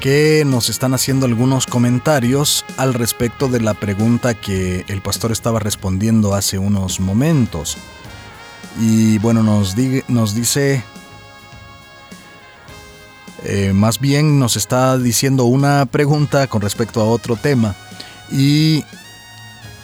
[0.00, 5.60] que nos están haciendo algunos comentarios al respecto de la pregunta que el pastor estaba
[5.60, 7.76] respondiendo hace unos momentos.
[8.80, 9.76] Y bueno, nos,
[10.08, 10.82] nos dice,
[13.44, 17.76] eh, más bien nos está diciendo una pregunta con respecto a otro tema.
[18.32, 18.84] Y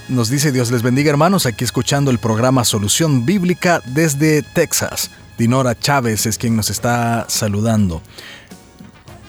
[0.08, 5.10] nos dice Dios les bendiga hermanos, aquí escuchando el programa Solución Bíblica desde Texas.
[5.36, 8.02] Dinora Chávez es quien nos está saludando.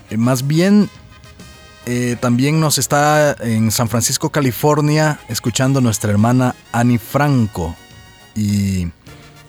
[0.09, 0.89] Eh, más bien,
[1.85, 7.75] eh, también nos está en San Francisco, California, escuchando nuestra hermana Annie Franco.
[8.35, 8.87] Y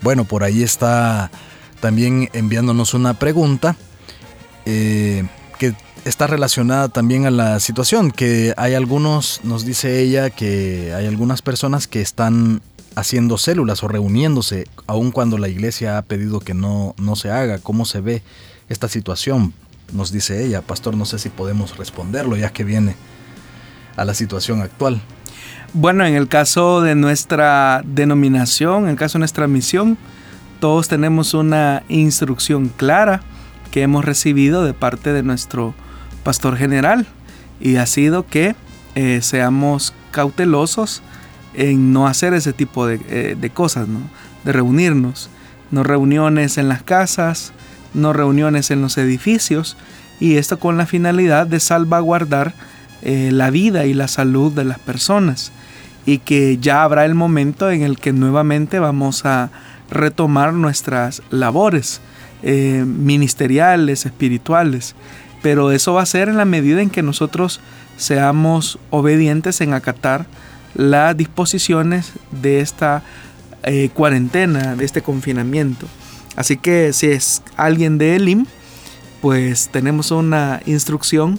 [0.02, 1.30] bueno, por ahí está
[1.80, 3.76] también enviándonos una pregunta
[4.66, 5.24] eh,
[6.04, 11.42] está relacionada también a la situación, que hay algunos, nos dice ella, que hay algunas
[11.42, 12.62] personas que están
[12.94, 17.58] haciendo células o reuniéndose, aun cuando la iglesia ha pedido que no, no se haga.
[17.58, 18.22] ¿Cómo se ve
[18.68, 19.52] esta situación?
[19.92, 22.96] Nos dice ella, pastor, no sé si podemos responderlo ya que viene
[23.96, 25.00] a la situación actual.
[25.72, 29.98] Bueno, en el caso de nuestra denominación, en el caso de nuestra misión,
[30.58, 33.22] todos tenemos una instrucción clara
[33.70, 35.74] que hemos recibido de parte de nuestro
[36.22, 37.06] pastor general
[37.60, 38.54] y ha sido que
[38.94, 41.02] eh, seamos cautelosos
[41.54, 43.86] en no hacer ese tipo de, eh, cosas,
[44.44, 45.28] de reunirnos,
[45.70, 47.52] no reuniones en las casas,
[47.94, 49.76] no reuniones en los edificios
[50.18, 52.54] y esto con la finalidad de salvaguardar
[53.02, 55.52] eh, la vida y la salud de las personas.
[56.06, 59.50] Y que ya habrá el momento en el que nuevamente vamos a
[59.90, 62.00] retomar nuestras labores
[62.42, 64.94] ministeriales, espirituales,
[65.42, 67.60] pero eso va a ser en la medida en que nosotros
[67.96, 70.26] seamos obedientes en acatar
[70.74, 73.02] las disposiciones de esta
[73.62, 75.86] eh, cuarentena, de este confinamiento.
[76.36, 78.46] Así que si es alguien de Elim,
[79.20, 81.38] pues tenemos una instrucción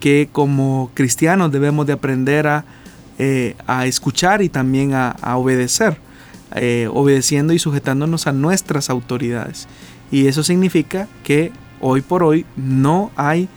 [0.00, 2.64] que como cristianos debemos de aprender a,
[3.18, 5.96] eh, escuchar y también a, obedecer,
[6.56, 9.68] eh, obedeciendo y sujetándonos a nuestras autoridades.
[10.10, 13.48] Y eso significa que hoy por hoy no hay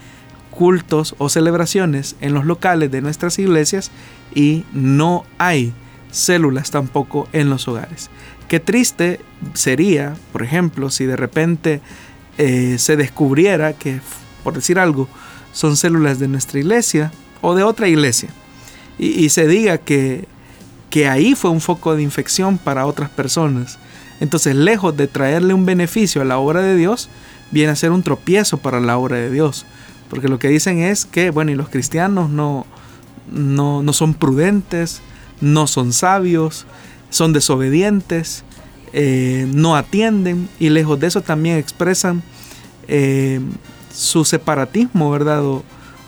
[0.51, 3.91] cultos o celebraciones en los locales de nuestras iglesias
[4.33, 5.73] y no hay
[6.11, 8.09] células tampoco en los hogares.
[8.49, 9.21] Qué triste
[9.53, 11.81] sería, por ejemplo, si de repente
[12.37, 14.01] eh, se descubriera que,
[14.43, 15.07] por decir algo,
[15.53, 17.11] son células de nuestra iglesia
[17.41, 18.29] o de otra iglesia
[18.97, 20.25] y, se diga que,
[20.89, 23.77] que ahí fue un foco de infección para otras personas.
[24.21, 27.09] Entonces, lejos de traerle un beneficio a la obra de Dios,
[27.51, 29.65] viene a ser un tropiezo para la obra de Dios.
[30.09, 32.65] Porque lo que dicen es que, bueno, y los cristianos no,
[33.31, 35.01] no, no son prudentes,
[35.41, 36.65] no son sabios,
[37.09, 38.43] son desobedientes,
[38.93, 42.23] eh, no atienden y lejos de eso también expresan
[42.87, 43.41] eh,
[43.93, 45.43] su separatismo, ¿verdad?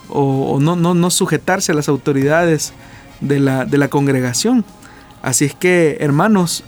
[0.10, 2.74] O, no, no, no, sujetarse a las autoridades
[3.20, 4.64] de la, de la congregación.
[5.22, 6.64] Así es que, hermanos,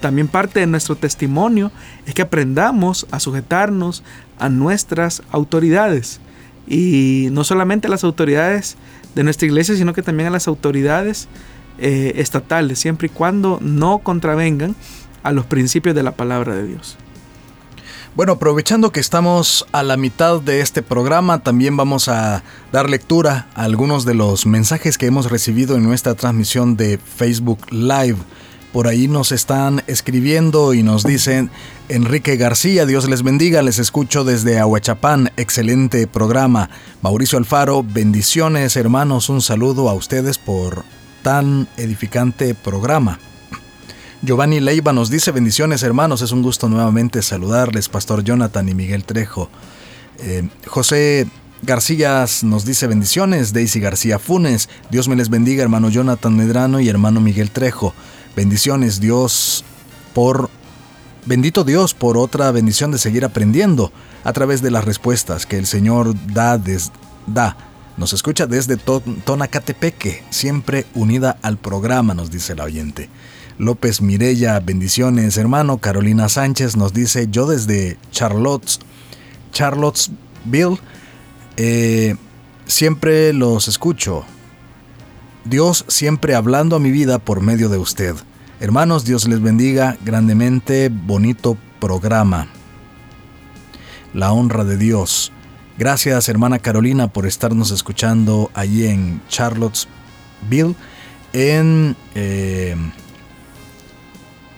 [0.00, 1.70] también parte de nuestro testimonio
[2.06, 4.02] es que aprendamos a sujetarnos
[4.38, 6.20] a nuestras autoridades.
[6.66, 8.76] Y no solamente a las autoridades
[9.14, 11.28] de nuestra iglesia, sino que también a las autoridades
[11.78, 14.74] eh, estatales, siempre y cuando no contravengan
[15.22, 16.96] a los principios de la palabra de Dios.
[18.14, 23.48] Bueno, aprovechando que estamos a la mitad de este programa, también vamos a dar lectura
[23.54, 28.18] a algunos de los mensajes que hemos recibido en nuestra transmisión de Facebook Live.
[28.70, 31.50] Por ahí nos están escribiendo y nos dicen,
[31.88, 36.68] Enrique García, Dios les bendiga, les escucho desde Ahuachapán, excelente programa.
[37.00, 40.84] Mauricio Alfaro, bendiciones hermanos, un saludo a ustedes por
[41.22, 43.18] tan edificante programa.
[44.24, 49.02] Giovanni Leiva nos dice bendiciones hermanos, es un gusto nuevamente saludarles, Pastor Jonathan y Miguel
[49.02, 49.50] Trejo.
[50.20, 51.26] Eh, José
[51.62, 56.88] García nos dice bendiciones, Daisy García Funes, Dios me les bendiga hermano Jonathan Medrano y
[56.88, 57.94] hermano Miguel Trejo.
[58.36, 59.64] Bendiciones Dios
[60.14, 60.50] por...
[61.26, 65.66] Bendito Dios por otra bendición de seguir aprendiendo a través de las respuestas que el
[65.66, 66.60] Señor da,
[67.26, 67.56] da
[67.96, 73.08] nos escucha desde Tonacatepeque, siempre unida al programa, nos dice la oyente.
[73.62, 75.78] López Mirella, bendiciones, hermano.
[75.78, 78.80] Carolina Sánchez nos dice, yo desde Charlotte,
[79.52, 80.80] Charlottesville,
[81.56, 82.16] eh,
[82.66, 84.24] siempre los escucho.
[85.44, 88.16] Dios siempre hablando a mi vida por medio de usted.
[88.58, 92.48] Hermanos, Dios les bendiga grandemente, bonito programa.
[94.12, 95.30] La honra de Dios.
[95.78, 100.74] Gracias, hermana Carolina, por estarnos escuchando allí en Charlottesville,
[101.32, 102.74] en, eh,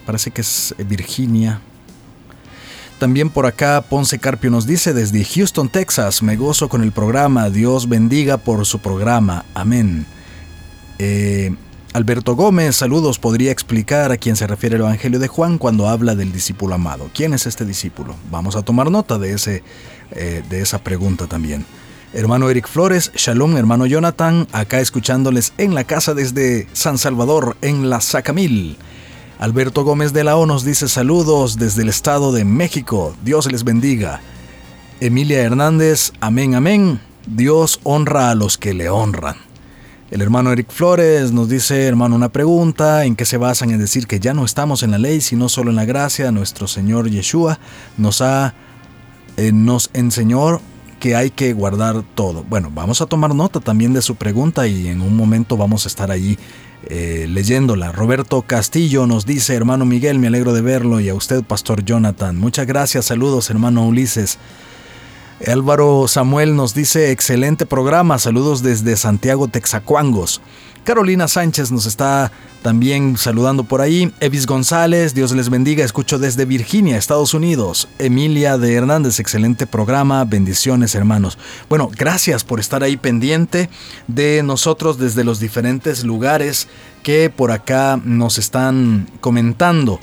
[0.05, 1.61] parece que es Virginia.
[2.99, 7.51] También por acá Ponce Carpio nos dice desde Houston, Texas, me gozo con el programa,
[7.51, 10.07] Dios bendiga por su programa, amén.
[10.99, 11.55] Eh,
[11.93, 16.15] Alberto Gómez, saludos, podría explicar a quién se refiere el Evangelio de Juan cuando habla
[16.15, 17.11] del discípulo amado.
[17.15, 18.17] ¿Quién es este discípulo?
[18.31, 19.63] Vamos a tomar nota de, ese,
[20.13, 21.67] eh, de esa pregunta también.
[22.13, 27.91] Hermano Eric Flores, Shalom, hermano Jonathan, acá escuchándoles en la casa desde San Salvador, en
[27.91, 28.77] la Sacamil.
[29.39, 33.65] Alberto Gómez de la O nos dice saludos desde el Estado de México, Dios les
[33.65, 34.21] bendiga.
[35.01, 39.37] Emilia Hernández, amén, amén, Dios honra a los que le honran.
[40.11, 44.07] El hermano Eric Flores nos dice, hermano, una pregunta, ¿en qué se basan en decir
[44.07, 46.31] que ya no estamos en la ley, sino solo en la gracia?
[46.31, 47.59] Nuestro Señor Yeshua
[47.97, 48.55] nos ha,
[49.37, 50.61] eh, nos enseñó
[51.01, 52.45] que hay que guardar todo.
[52.49, 55.89] Bueno, vamos a tomar nota también de su pregunta y en un momento vamos a
[55.89, 56.39] estar allí
[56.89, 57.93] eh, leyéndola.
[57.93, 62.37] Roberto Castillo nos dice, hermano Miguel, me alegro de verlo y a usted, Pastor Jonathan.
[62.37, 64.39] Muchas gracias, saludos, hermano Ulises.
[65.47, 70.41] Álvaro Samuel nos dice, excelente programa, saludos desde Santiago, Texacuangos.
[70.85, 72.31] Carolina Sánchez nos está
[72.63, 74.13] también saludando por ahí.
[74.21, 77.89] Evis González, Dios les bendiga, escucho desde Virginia, Estados Unidos.
[77.99, 81.39] Emilia de Hernández, excelente programa, bendiciones hermanos.
[81.71, 83.71] Bueno, gracias por estar ahí pendiente
[84.09, 86.69] de nosotros desde los diferentes lugares
[87.03, 90.01] que por acá nos están comentando.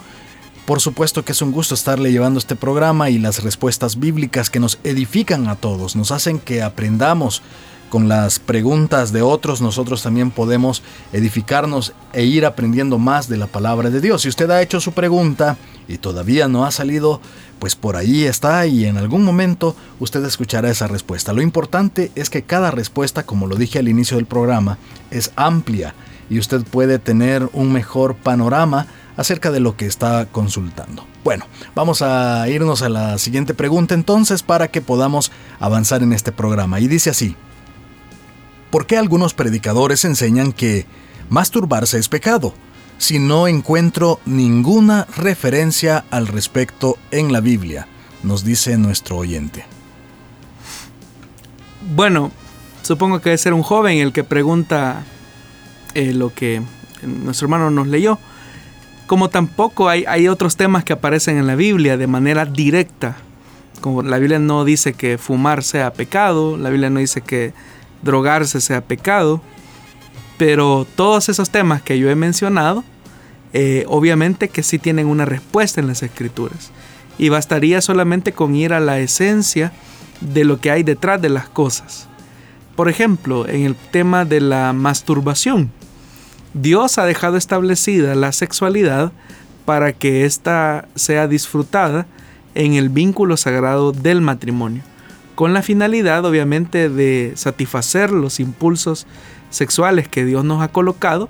[0.65, 4.59] Por supuesto que es un gusto estarle llevando este programa y las respuestas bíblicas que
[4.59, 7.43] nos edifican a todos, nos hacen que aprendamos
[7.91, 10.81] con las preguntas de otros, nosotros también podemos
[11.11, 14.21] edificarnos e ir aprendiendo más de la palabra de Dios.
[14.21, 15.57] Si usted ha hecho su pregunta
[15.89, 17.19] y todavía no ha salido,
[17.59, 21.33] pues por ahí está y en algún momento usted escuchará esa respuesta.
[21.33, 24.77] Lo importante es que cada respuesta, como lo dije al inicio del programa,
[25.11, 25.93] es amplia
[26.29, 28.87] y usted puede tener un mejor panorama
[29.17, 31.05] acerca de lo que está consultando.
[31.25, 35.29] Bueno, vamos a irnos a la siguiente pregunta entonces para que podamos
[35.59, 36.79] avanzar en este programa.
[36.79, 37.35] Y dice así,
[38.71, 40.85] ¿por qué algunos predicadores enseñan que
[41.29, 42.53] masturbarse es pecado?
[42.97, 47.87] Si no encuentro ninguna referencia al respecto en la Biblia,
[48.23, 49.65] nos dice nuestro oyente.
[51.95, 52.31] Bueno,
[52.81, 55.03] supongo que debe ser un joven el que pregunta
[55.93, 56.61] eh, lo que
[57.03, 58.17] nuestro hermano nos leyó
[59.11, 63.17] como tampoco hay, hay otros temas que aparecen en la Biblia de manera directa.
[63.81, 67.51] Como la Biblia no dice que fumar sea pecado, la Biblia no dice que
[68.01, 69.41] drogarse sea pecado,
[70.37, 72.83] pero todos esos temas que yo he mencionado,
[73.53, 76.71] eh, obviamente que sí tienen una respuesta en las escrituras.
[77.17, 79.71] Y bastaría solamente con ir a la esencia
[80.21, 82.07] de lo que hay detrás de las cosas.
[82.75, 85.71] Por ejemplo, en el tema de la masturbación.
[86.53, 89.11] Dios ha dejado establecida la sexualidad
[89.65, 92.07] para que ésta sea disfrutada
[92.55, 94.83] en el vínculo sagrado del matrimonio,
[95.35, 99.07] con la finalidad obviamente de satisfacer los impulsos
[99.49, 101.29] sexuales que Dios nos ha colocado,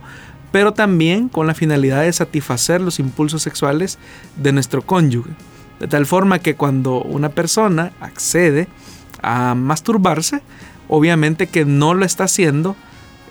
[0.52, 3.98] pero también con la finalidad de satisfacer los impulsos sexuales
[4.38, 5.32] de nuestro cónyuge.
[5.80, 8.68] De tal forma que cuando una persona accede
[9.22, 10.42] a masturbarse,
[10.88, 12.76] obviamente que no lo está haciendo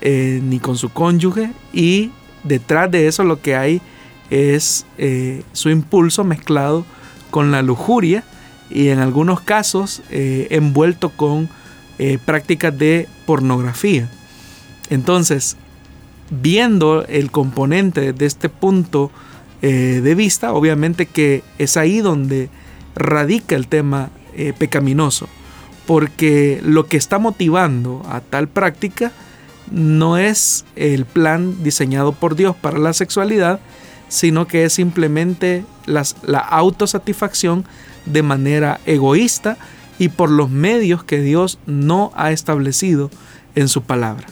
[0.01, 2.11] eh, ni con su cónyuge y
[2.43, 3.83] detrás de eso lo que hay
[4.31, 6.87] es eh, su impulso mezclado
[7.31, 8.25] con la lujuria
[8.71, 11.49] y en algunos casos eh, envuelto con
[12.25, 14.09] prácticas de pornografía.
[14.89, 15.59] Entonces,
[16.31, 19.11] viendo el componente de este punto
[19.61, 22.49] de vista, obviamente que es ahí donde
[22.95, 24.09] radica el tema
[24.59, 25.29] pecaminoso,
[25.87, 29.13] porque lo que está motivando a tal práctica
[29.71, 33.61] no es el plan diseñado por Dios para la sexualidad,
[34.09, 37.65] sino que es simplemente la autosatisfacción
[38.13, 39.57] de manera egoísta
[39.99, 43.11] y por los medios que Dios no ha establecido
[43.55, 44.27] en su palabra.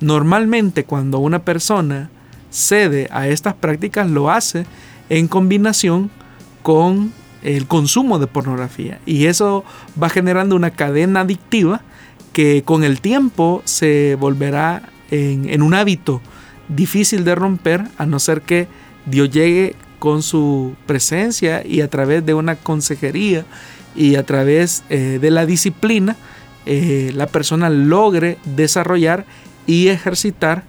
[0.00, 2.10] Normalmente cuando una persona
[2.50, 4.66] cede a estas prácticas lo hace
[5.08, 6.10] en combinación
[6.62, 7.12] con
[7.42, 9.64] el consumo de pornografía y eso
[10.00, 11.80] va generando una cadena adictiva
[12.32, 16.20] que con el tiempo se volverá en, un hábito
[16.68, 18.68] difícil de romper a no ser que
[19.06, 23.44] Dios llegue con su presencia y a través de una consejería
[23.94, 26.16] y a través eh, de la disciplina
[26.66, 29.24] eh, la persona logre desarrollar
[29.66, 30.64] y ejercitar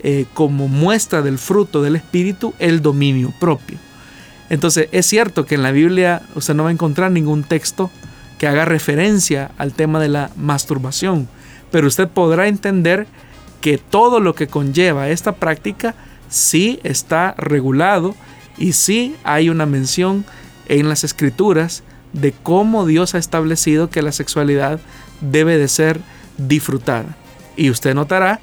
[0.00, 3.78] eh, como muestra del fruto del Espíritu el dominio propio.
[4.50, 7.90] Entonces es cierto que en la Biblia usted no va a encontrar ningún texto
[8.38, 11.28] que haga referencia al tema de la masturbación,
[11.70, 13.06] pero usted podrá entender
[13.60, 15.94] que todo lo que conlleva esta práctica
[16.28, 18.14] sí está regulado
[18.58, 20.24] Y sí hay una mención
[20.68, 21.82] en las escrituras
[22.12, 24.80] de cómo Dios ha establecido que la sexualidad
[25.20, 26.00] debe de ser
[26.38, 27.16] disfrutada.
[27.56, 28.40] Y usted notará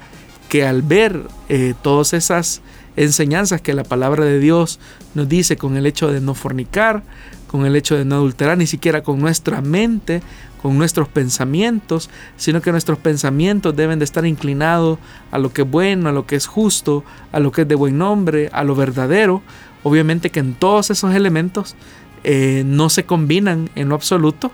[0.48, 2.62] que al ver eh, todas esas
[2.96, 4.78] enseñanzas que la palabra de Dios
[5.14, 7.02] nos dice con el hecho de no fornicar,
[7.48, 10.22] con el hecho de no adulterar, ni siquiera con nuestra mente,
[10.60, 14.98] con nuestros pensamientos, sino que nuestros pensamientos deben de estar inclinados
[15.30, 17.74] a lo que es bueno, a lo que es justo, a lo que es de
[17.74, 19.42] buen nombre, a lo verdadero.
[19.84, 21.76] Obviamente que en todos esos elementos
[22.24, 24.50] eh, no se combinan en lo absoluto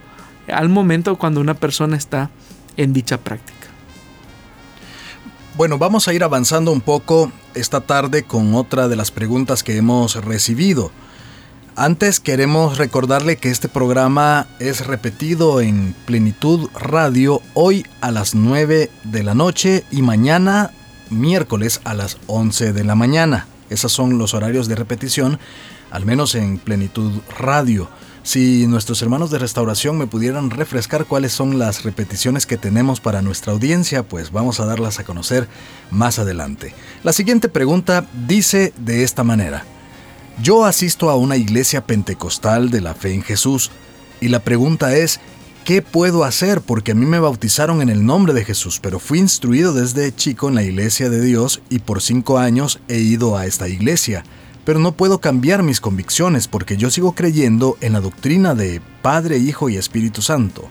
[0.48, 2.30] al momento cuando una persona está
[2.76, 3.68] en dicha práctica.
[5.56, 9.76] Bueno, vamos a ir avanzando un poco esta tarde con otra de las preguntas que
[9.76, 10.90] hemos recibido.
[11.76, 18.90] Antes queremos recordarle que este programa es repetido en Plenitud Radio hoy a las 9
[19.04, 20.72] de la noche y mañana
[21.10, 23.46] miércoles a las 11 de la mañana.
[23.70, 25.38] Esos son los horarios de repetición,
[25.90, 27.88] al menos en Plenitud Radio.
[28.22, 33.22] Si nuestros hermanos de restauración me pudieran refrescar cuáles son las repeticiones que tenemos para
[33.22, 35.48] nuestra audiencia, pues vamos a darlas a conocer
[35.90, 36.74] más adelante.
[37.02, 39.64] La siguiente pregunta dice de esta manera.
[40.42, 43.70] Yo asisto a una iglesia pentecostal de la fe en Jesús
[44.20, 45.20] y la pregunta es,
[45.64, 46.60] ¿qué puedo hacer?
[46.60, 50.48] Porque a mí me bautizaron en el nombre de Jesús, pero fui instruido desde chico
[50.48, 54.24] en la iglesia de Dios y por cinco años he ido a esta iglesia
[54.64, 59.38] pero no puedo cambiar mis convicciones porque yo sigo creyendo en la doctrina de Padre,
[59.38, 60.68] Hijo y Espíritu Santo.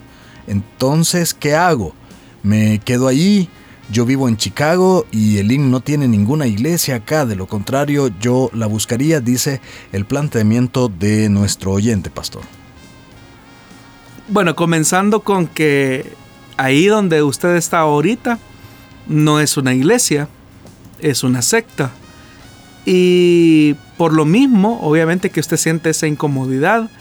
[0.48, 1.94] Entonces, ¿qué hago?
[2.44, 3.50] ¿Me quedo allí?
[3.92, 8.10] Yo vivo en Chicago y el IN no tiene ninguna iglesia acá, de lo contrario
[8.22, 9.62] yo la buscaría, dice
[9.92, 12.59] el planteamiento de nuestro oyente, pastor.
[14.32, 16.14] Bueno, comenzando con que
[16.56, 18.38] ahí donde usted está ahorita
[19.08, 20.28] no es una iglesia,
[21.00, 21.90] es una secta.
[22.86, 26.92] Y por lo mismo, obviamente que usted siente esa incomodidad,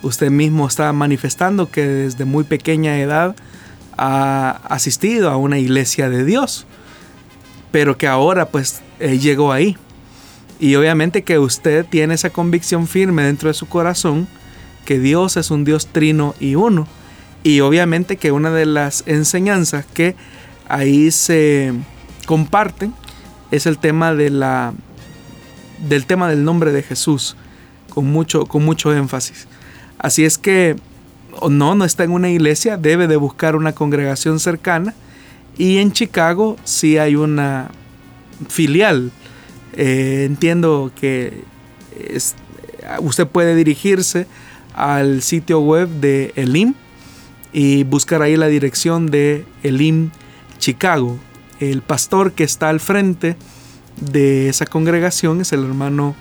[0.00, 3.36] usted mismo está manifestando que desde muy pequeña edad
[3.98, 6.66] ha asistido a una iglesia de Dios,
[7.70, 9.76] pero que ahora pues eh, llegó ahí.
[10.58, 14.26] Y obviamente que usted tiene esa convicción firme dentro de su corazón
[14.84, 16.86] que Dios es un Dios trino y uno.
[17.42, 20.14] Y obviamente que una de las enseñanzas que
[20.68, 21.72] ahí se
[22.26, 22.94] comparten
[23.50, 24.72] es el tema de la
[25.88, 27.36] del tema del nombre de Jesús
[27.88, 29.48] con mucho, con mucho énfasis.
[29.98, 30.76] Así es que
[31.50, 34.94] no, no está en una iglesia, debe de buscar una congregación cercana.
[35.58, 37.70] Y en Chicago sí hay una
[38.48, 39.10] filial.
[39.74, 41.44] Eh, entiendo que
[43.00, 44.26] usted puede dirigirse
[44.74, 46.74] al sitio web de Elim
[47.52, 50.10] y buscar ahí la dirección de Elim
[50.58, 51.18] Chicago.
[51.60, 53.36] El pastor que está al frente
[54.00, 56.16] de esa congregación es el hermano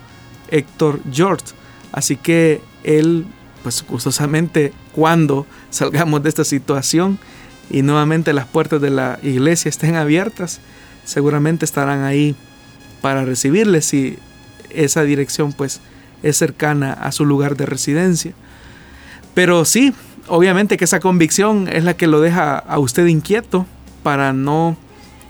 [0.49, 1.45] Héctor George.
[1.91, 3.25] Así que él,
[3.63, 7.19] pues gustosamente, cuando salgamos de esta situación
[7.69, 10.59] y nuevamente las puertas de la iglesia estén abiertas,
[11.05, 12.35] seguramente estarán ahí
[13.01, 14.17] para recibirles si
[14.69, 15.81] esa dirección pues
[16.23, 18.33] es cercana a su lugar de residencia.
[19.33, 19.93] Pero sí,
[20.27, 23.65] obviamente que esa convicción es la que lo deja a usted inquieto
[24.03, 24.77] para no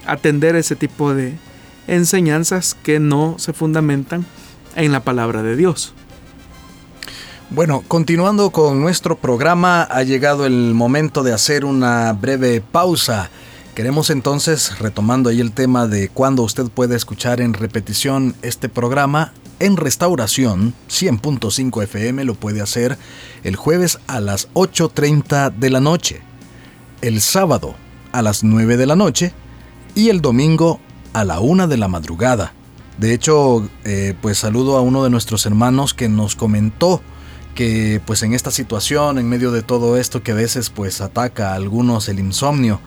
[0.05, 1.37] atender ese tipo de,
[1.87, 4.25] enseñanzas que no se fundamentan
[4.75, 5.93] en la palabra de Dios.
[7.49, 13.29] Bueno, continuando con nuestro programa, ha llegado el momento de hacer una breve pausa.
[13.75, 19.33] Queremos entonces, retomando ahí el tema de cuándo usted puede escuchar en repetición este programa,
[19.61, 22.97] en restauración 100.5 FM lo puede hacer
[23.43, 26.21] el jueves a las 8.30 de la noche,
[27.01, 27.75] el sábado
[28.11, 29.33] a las 9 de la noche
[29.93, 30.79] y el domingo
[31.13, 32.53] a la una de la madrugada.
[32.97, 37.01] De hecho, eh, pues saludo a uno de nuestros hermanos que nos comentó
[37.55, 41.51] que pues en esta situación, en medio de todo esto que a veces pues ataca
[41.51, 42.79] a algunos el insomnio,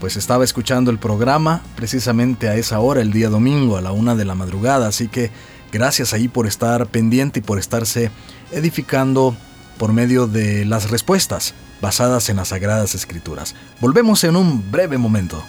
[0.00, 4.14] pues estaba escuchando el programa precisamente a esa hora, el día domingo, a la una
[4.14, 4.88] de la madrugada.
[4.88, 5.30] Así que
[5.72, 8.10] gracias ahí por estar pendiente y por estarse
[8.52, 9.36] edificando
[9.78, 13.54] por medio de las respuestas basadas en las Sagradas Escrituras.
[13.80, 15.44] Volvemos en un breve momento.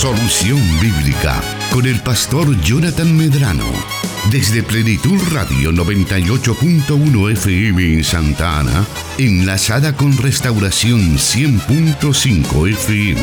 [0.00, 3.99] Solución Bíblica con el pastor Jonathan Medrano.
[4.28, 8.84] Desde Plenitud Radio 98.1 FM en Santa Ana,
[9.18, 13.20] enlazada con Restauración 100.5 FM.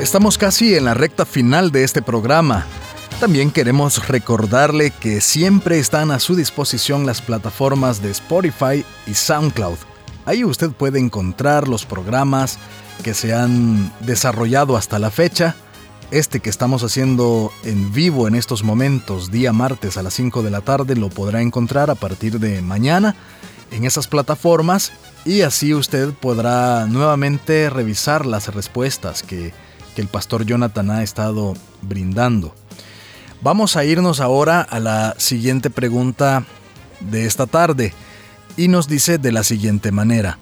[0.00, 2.64] Estamos casi en la recta final de este programa.
[3.20, 9.76] También queremos recordarle que siempre están a su disposición las plataformas de Spotify y SoundCloud.
[10.24, 12.60] Ahí usted puede encontrar los programas
[13.02, 15.56] que se han desarrollado hasta la fecha.
[16.12, 20.50] Este que estamos haciendo en vivo en estos momentos, día martes a las 5 de
[20.52, 23.16] la tarde, lo podrá encontrar a partir de mañana
[23.72, 24.92] en esas plataformas
[25.24, 29.52] y así usted podrá nuevamente revisar las respuestas que,
[29.96, 32.54] que el pastor Jonathan ha estado brindando.
[33.40, 36.44] Vamos a irnos ahora a la siguiente pregunta
[36.98, 37.94] de esta tarde
[38.56, 40.38] y nos dice de la siguiente manera.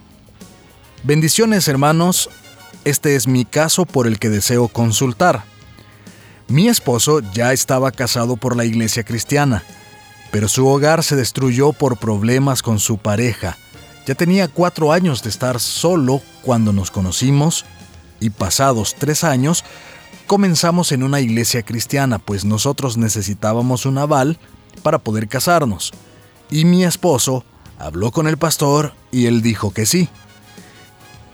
[1.03, 2.31] Bendiciones hermanos,
[2.87, 5.45] este es mi caso por el que deseo consultar.
[6.49, 9.63] Mi esposo ya estaba casado por la iglesia cristiana,
[10.31, 13.59] pero su hogar se destruyó por problemas con su pareja.
[14.07, 17.67] Ya tenía cuatro años de estar solo cuando nos conocimos
[18.21, 19.65] y pasados tres años
[20.27, 24.39] comenzamos en una iglesia cristiana, pues nosotros necesitábamos un aval
[24.83, 25.93] para poder casarnos.
[26.51, 27.45] Y mi esposo
[27.79, 30.09] habló con el pastor y él dijo que sí.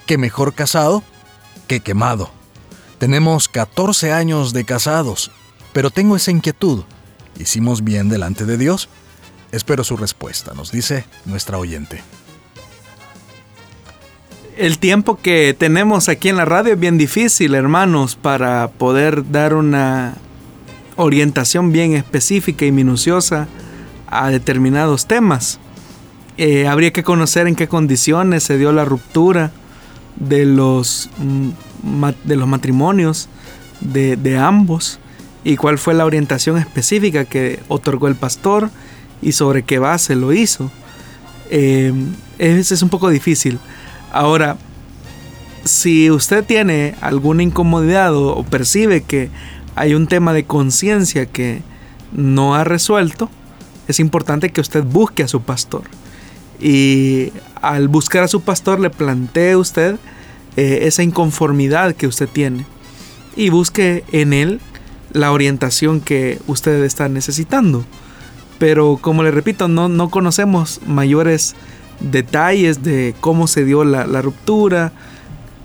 [0.07, 1.03] Que mejor casado
[1.67, 2.31] que quemado.
[2.99, 5.31] Tenemos 14 años de casados,
[5.73, 6.85] pero tengo esa inquietud.
[7.39, 8.89] ¿Hicimos bien delante de Dios?
[9.51, 12.03] Espero su respuesta, nos dice nuestra oyente
[14.57, 19.55] el tiempo que tenemos aquí en la radio es bien difícil, hermanos, para poder dar
[19.55, 20.15] una
[20.97, 23.49] orientación bien específica y minuciosa
[24.09, 25.59] a determinados temas.
[26.37, 29.53] Eh, habría que conocer en qué condiciones se dio la ruptura
[30.17, 31.51] de los, mm,
[32.25, 33.29] de los matrimonios
[33.81, 34.99] de, ambos
[35.45, 38.71] y cuál fue la orientación específica que otorgó el pastor
[39.21, 40.71] y sobre qué base lo hizo.
[41.51, 41.93] Eh,
[42.39, 43.59] es un poco difícil.
[44.13, 44.59] Ahora,
[45.65, 49.31] si usted tiene alguna incomodidad o, percibe que
[49.75, 51.63] hay un tema de conciencia que
[52.13, 53.31] no ha resuelto,
[53.89, 55.85] es importante que usted busque a su pastor.
[56.61, 57.33] Y
[57.63, 59.97] al buscar a su pastor le plantee usted
[60.57, 62.67] eh, esa inconformidad que usted tiene
[63.35, 64.61] y busque en él
[65.13, 67.83] la orientación que usted está necesitando.
[68.59, 71.57] Pero como le repito, no, no conocemos mayores
[72.01, 74.93] detalles de cómo se dio la, ruptura,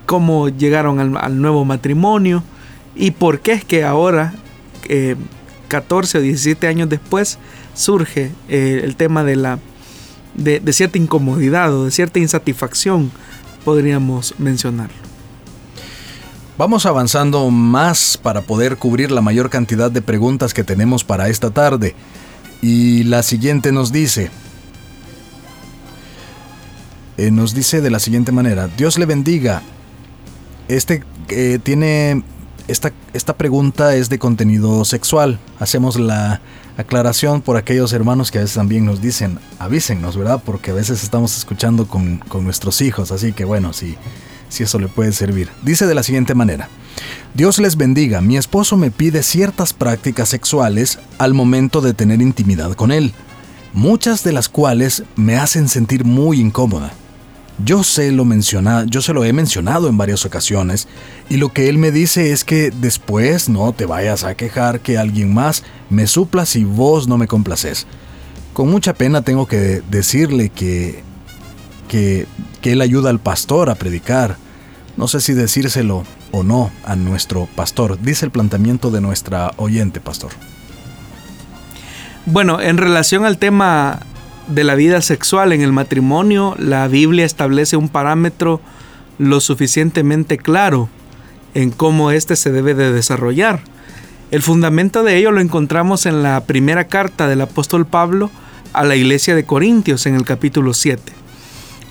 [0.05, 2.43] cómo llegaron al, nuevo matrimonio
[2.95, 4.34] y por qué es que ahora,
[5.67, 7.39] 14 o 17 años después,
[7.73, 9.59] surge eh, el tema de, la,
[10.34, 13.11] de, de cierta incomodidad o de cierta insatisfacción,
[13.63, 15.07] podríamos mencionarlo.
[16.57, 21.51] Vamos avanzando más para poder cubrir la mayor cantidad de preguntas que tenemos para esta
[21.51, 21.95] tarde.
[22.63, 24.32] Y la siguiente nos dice,
[27.18, 29.63] eh, nos dice de la siguiente manera, Dios le bendiga.
[30.68, 32.24] Este eh, tiene,
[32.68, 35.39] esta, esta pregunta es de contenido sexual.
[35.59, 36.41] Hacemos la
[36.78, 40.41] aclaración por aquellos hermanos que a veces también nos dicen, avísennos, ¿verdad?
[40.45, 43.95] Porque a veces estamos escuchando con, nuestros hijos, así que bueno, si,
[44.47, 45.49] si eso le puede servir.
[45.63, 46.70] Dice de la siguiente manera,
[47.34, 52.74] Dios les bendiga, mi esposo me pide ciertas prácticas sexuales al momento de tener intimidad
[52.74, 53.13] con él,
[53.74, 56.93] muchas de las cuales me hacen sentir muy incómoda.
[57.63, 60.87] Yo se lo menciona, yo se lo he mencionado en varias ocasiones
[61.27, 64.97] y lo que él me dice es que después no te vayas a quejar que
[64.97, 67.87] alguien más me supla si vos no me complaces.
[68.53, 71.03] Con mucha pena tengo que decirle que,
[71.87, 72.27] que,
[72.61, 74.37] que él ayuda al pastor a predicar.
[74.95, 77.99] No sé si decírselo o no a nuestro pastor.
[77.99, 80.31] Dice el planteamiento de nuestra oyente, pastor.
[82.25, 83.99] Bueno, en relación al tema
[84.47, 88.61] de la vida sexual en el matrimonio, la Biblia establece un parámetro
[89.17, 90.89] lo suficientemente claro
[91.53, 93.61] en cómo éste se debe de desarrollar.
[94.31, 98.29] El fundamento de ello lo encontramos en la primera carta del apóstol Pablo
[98.73, 101.13] a la iglesia de Corintios en el capítulo 7.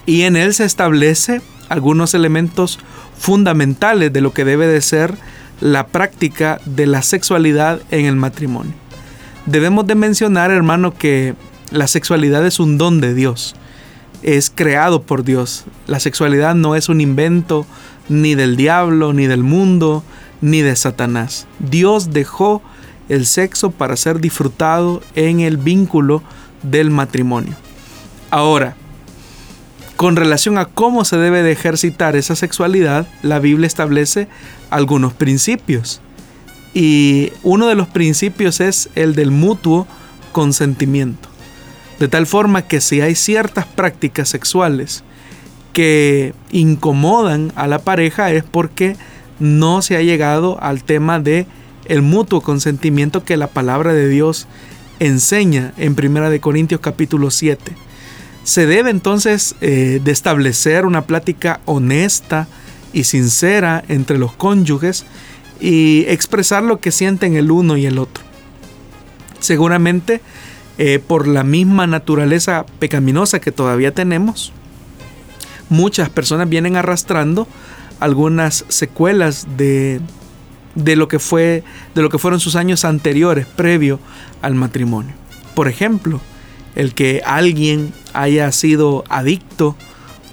[0.07, 2.79] Y en él se establece algunos elementos
[3.19, 5.17] fundamentales de lo que debe de ser
[5.61, 8.75] la práctica de la sexualidad en el matrimonio.
[9.47, 11.35] Debemos de mencionar, hermano, que
[11.71, 13.55] la sexualidad es un don de Dios,
[14.23, 15.65] es creado por Dios.
[15.87, 17.67] La sexualidad no es un invento
[18.09, 20.05] ni del diablo, ni del mundo,
[20.41, 21.47] ni de Satanás.
[21.59, 22.63] Dios dejó
[23.09, 26.23] el sexo para ser disfrutado en el vínculo
[26.63, 27.55] del matrimonio.
[28.31, 28.77] Ahora,
[29.97, 34.29] con relación a cómo se debe de ejercitar esa sexualidad, la Biblia establece
[34.71, 36.01] algunos principios.
[36.75, 39.87] Y uno de los principios es el del mutuo
[40.33, 41.36] consentimiento.
[41.99, 45.03] De tal forma que si hay ciertas prácticas sexuales
[45.73, 48.97] que incomodan a la pareja es porque
[49.39, 51.47] no se ha llegado al tema de
[51.87, 54.47] el mutuo consentimiento que la palabra de Dios
[54.99, 57.73] enseña en 1 de Corintios capítulo 7.
[58.45, 62.47] Se debe entonces eh, de establecer una plática honesta
[62.93, 65.05] y sincera entre los cónyuges
[65.61, 68.25] y expresar lo que sienten el uno y el otro.
[69.41, 70.21] Seguramente
[70.79, 74.53] eh, por la misma naturaleza pecaminosa que todavía tenemos,
[75.69, 77.47] muchas personas vienen arrastrando
[78.01, 80.01] algunas secuelas de,
[80.75, 81.65] de, lo que fue,
[81.95, 83.99] de lo que fueron sus años anteriores, previo
[84.43, 85.15] al matrimonio.
[85.55, 86.21] Por ejemplo,
[86.75, 89.77] el que alguien haya sido adicto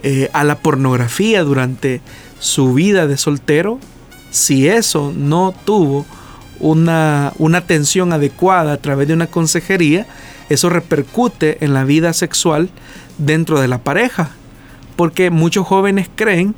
[0.03, 2.01] eh, a la pornografía durante
[2.39, 3.79] su vida de soltero,
[4.29, 6.05] si eso no tuvo
[6.59, 10.07] una, una atención adecuada a través de una consejería,
[10.49, 12.69] eso repercute en la vida sexual
[13.17, 14.31] dentro de la pareja.
[14.95, 16.55] Porque muchos jóvenes creen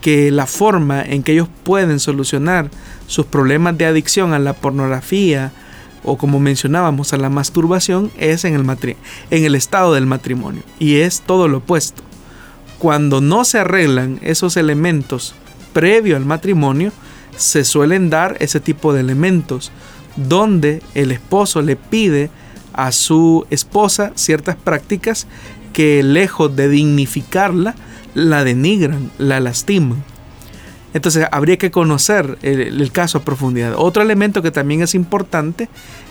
[0.00, 2.70] que la forma en que ellos pueden solucionar
[3.06, 5.50] sus problemas de adicción a la pornografía
[6.04, 8.96] o como mencionábamos a la masturbación es en el,
[9.30, 10.62] en el estado del matrimonio.
[10.78, 12.02] Y es todo lo opuesto.
[12.78, 15.34] Cuando no se arreglan esos elementos
[15.72, 16.92] previo al matrimonio,
[17.36, 19.72] se suelen dar ese tipo de elementos
[20.16, 22.30] donde el esposo le pide
[22.72, 25.26] a su esposa ciertas prácticas
[25.72, 27.74] que lejos de dignificarla,
[28.14, 30.02] la denigran, la lastiman.
[30.94, 33.74] Entonces habría que conocer el, caso a profundidad.
[33.76, 35.68] Otro elemento que también es importante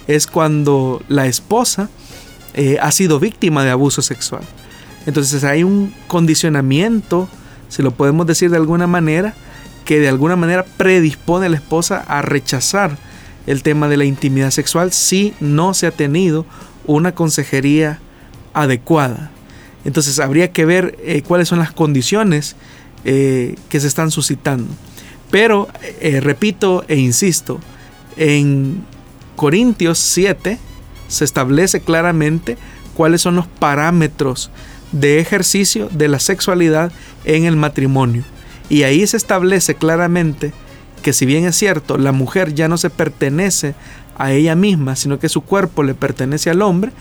[0.08, 1.90] es cuando la esposa
[2.54, 4.44] eh, ha sido víctima de abuso sexual.
[5.06, 7.30] Entonces hay un condicionamiento,
[7.70, 9.34] si lo podemos decir de alguna manera,
[9.86, 12.98] que de alguna manera predispone a la esposa a rechazar
[13.48, 16.46] el tema de la intimidad sexual si no se ha tenido
[16.86, 18.00] una consejería
[18.54, 19.32] adecuada.
[19.86, 22.56] Entonces habría que ver eh, cuáles son las condiciones
[23.04, 24.74] eh, que se están suscitando.
[25.30, 25.68] Pero,
[26.00, 27.60] eh, repito e insisto,
[28.18, 28.84] en
[29.36, 30.58] Corintios 7
[31.08, 32.58] se establece claramente
[32.94, 34.52] cuáles son los parámetros
[34.92, 36.92] de ejercicio de la sexualidad
[37.26, 38.24] en el matrimonio.
[38.70, 40.54] Y ahí se establece claramente
[41.02, 43.76] que si bien es cierto, la mujer ya no se pertenece
[44.18, 46.92] a ella misma, sino que su cuerpo le pertenece al hombre,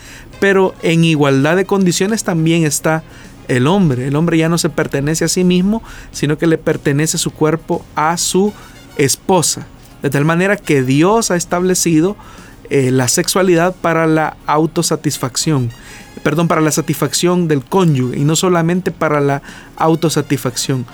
[0.41, 3.05] pero en igualdad de condiciones también está
[3.49, 4.09] el hombre.
[4.09, 7.85] El hombre ya no se pertenece a sí mismo, sino que le pertenece su cuerpo
[7.95, 8.53] a su
[8.97, 9.67] esposa.
[10.03, 12.17] De tal manera que Dios ha establecido
[12.71, 15.71] eh, la sexualidad para la autosatisfacción,
[16.23, 19.43] perdón, para la satisfacción del cónyuge y no solamente para la
[19.77, 20.87] autosatisfacción.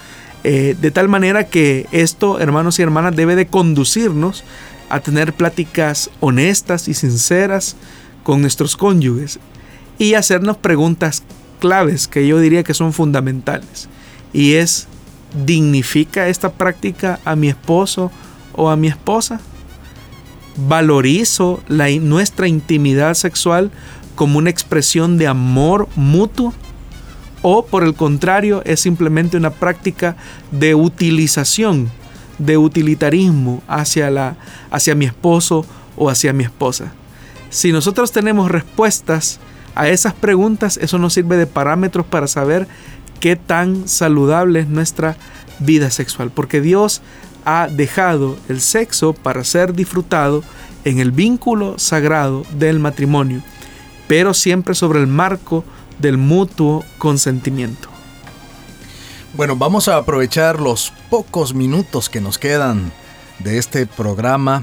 [0.45, 4.45] Eh, de tal manera que esto, hermanos y hermanas, debe de conducirnos
[4.89, 7.76] a tener pláticas honestas y sinceras
[8.22, 9.39] con nuestros cónyuges
[9.99, 11.22] y hacernos preguntas
[11.61, 13.89] claves que yo diría que son fundamentales.
[14.32, 14.86] Y es,
[15.45, 18.11] ¿dignifica esta práctica a mi esposo
[18.55, 19.41] o a mi esposa?
[20.57, 23.70] ¿Valorizo nuestra intimidad sexual
[24.14, 26.53] como una expresión de amor mutuo?
[27.43, 30.16] ¿O por el contrario es simplemente una práctica
[30.51, 31.91] de utilización
[32.39, 34.36] de utilitarismo hacia, la,
[34.70, 35.66] hacia mi esposo
[35.97, 36.93] o hacia mi esposa.
[37.51, 39.41] Si nosotros tenemos respuestas
[39.74, 42.66] a esas preguntas, eso nos sirve de parámetros para saber
[43.20, 45.16] qué tan saludable es nuestra
[45.59, 47.03] vida sexual, porque Dios
[47.45, 50.45] ha dejado el sexo para ser disfrutado
[50.84, 53.43] en el vínculo sagrado del matrimonio,
[54.07, 55.64] pero siempre sobre el marco
[55.99, 57.88] del mutuo consentimiento.
[59.34, 62.92] Bueno, vamos a aprovechar los pocos minutos que nos quedan
[63.38, 64.62] de este programa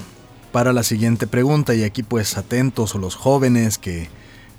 [0.51, 4.09] para la siguiente pregunta y aquí pues atentos los jóvenes que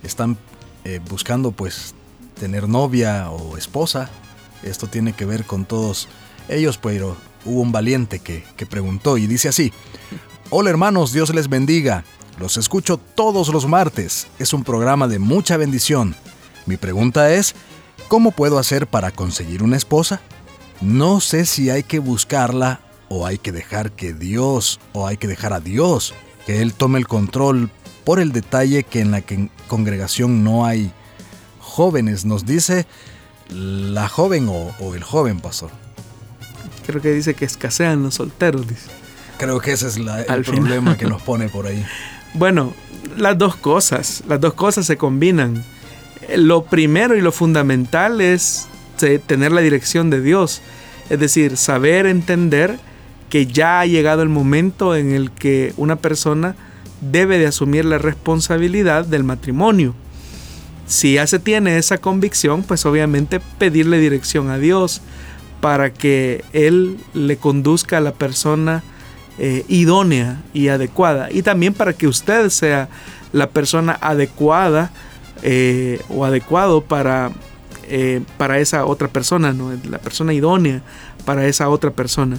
[0.03, 0.39] están
[0.85, 1.95] eh, buscando pues
[2.39, 4.11] tener novia o esposa.
[4.63, 6.09] Esto tiene que ver con todos
[6.49, 9.73] ellos, pero hubo un valiente que, que preguntó y dice así,
[10.49, 12.05] Hola hermanos, Dios les bendiga.
[12.39, 14.29] Los escucho todos los martes.
[14.39, 16.15] Es un programa de mucha bendición.
[16.67, 17.55] Mi pregunta es,
[18.09, 20.21] ¿Cómo puedo hacer para conseguir una esposa?
[20.81, 25.27] No sé si hay que buscarla o hay que dejar que Dios o hay que
[25.27, 26.15] dejar a Dios
[26.47, 27.69] que Él tome el control
[28.05, 29.23] por el detalle que en la
[29.67, 30.93] congregación no hay
[31.59, 32.87] jóvenes, nos dice
[33.49, 35.71] la joven o, el joven pastor.
[36.87, 38.89] Creo que dice que escasean los solteros, dice.
[39.39, 41.85] Creo que ese es el problema que nos pone por ahí.
[42.35, 42.75] Bueno,
[43.17, 45.65] las dos cosas, las dos cosas se combinan
[46.37, 48.69] lo primero y lo fundamental es
[49.27, 50.63] tener la dirección de Dios.
[51.11, 52.79] Es decir, saber entender
[53.29, 56.57] que ya ha llegado el momento en el que una persona
[57.01, 59.95] debe de asumir la responsabilidad del matrimonio.
[60.87, 65.03] Si ya se tiene esa convicción, pues obviamente pedirle dirección a Dios
[65.61, 68.83] para que Él le conduzca a la persona
[69.39, 71.29] eh, idónea y adecuada.
[71.31, 72.89] Y también para que usted sea
[73.33, 74.93] la persona adecuada
[75.43, 77.31] eh, o adecuado para,
[77.89, 79.73] eh, para esa otra persona, ¿no?
[79.89, 80.83] la persona idónea
[81.25, 82.39] para esa otra persona.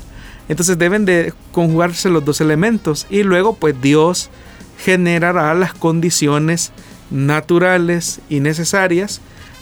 [0.49, 4.29] Entonces deben de conjugarse los dos elementos y luego pues Dios
[4.77, 6.71] generará las condiciones
[7.11, 9.21] naturales y necesarias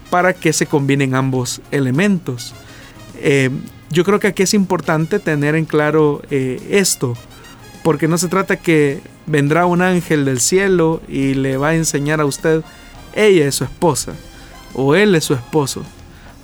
[0.10, 2.54] para que se combinen ambos elementos.
[3.18, 3.50] Eh,
[3.90, 7.16] yo creo que aquí es importante tener en claro esto,
[7.84, 12.22] porque no se trata que vendrá un ángel del cielo y le va a enseñar
[12.22, 12.64] a usted,
[13.16, 14.14] ella es su esposa
[14.74, 15.84] o él es su esposo.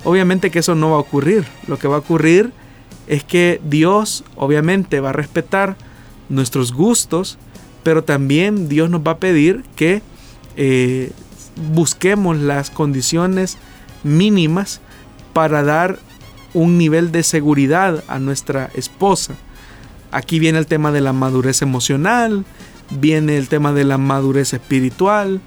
[0.04, 1.44] Obviamente que eso no va a ocurrir.
[1.68, 2.52] Lo que va a ocurrir
[3.06, 5.76] es que Dios obviamente va a respetar
[6.28, 7.38] nuestros gustos,
[7.82, 10.02] pero también Dios nos va a pedir que
[10.56, 11.12] eh,
[11.72, 13.58] busquemos las condiciones
[14.02, 14.80] mínimas
[15.32, 15.98] para dar
[16.54, 19.34] un nivel de seguridad a nuestra esposa.
[20.10, 22.44] Aquí viene el tema de la madurez emocional,
[22.90, 25.40] viene el tema de la madurez espiritual,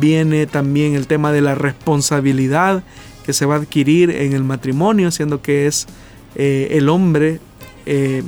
[0.00, 2.82] viene también el tema de la responsabilidad
[3.24, 5.86] que se va a adquirir en el matrimonio, siendo que es
[6.34, 7.40] eh, el hombre,
[7.86, 8.22] eh,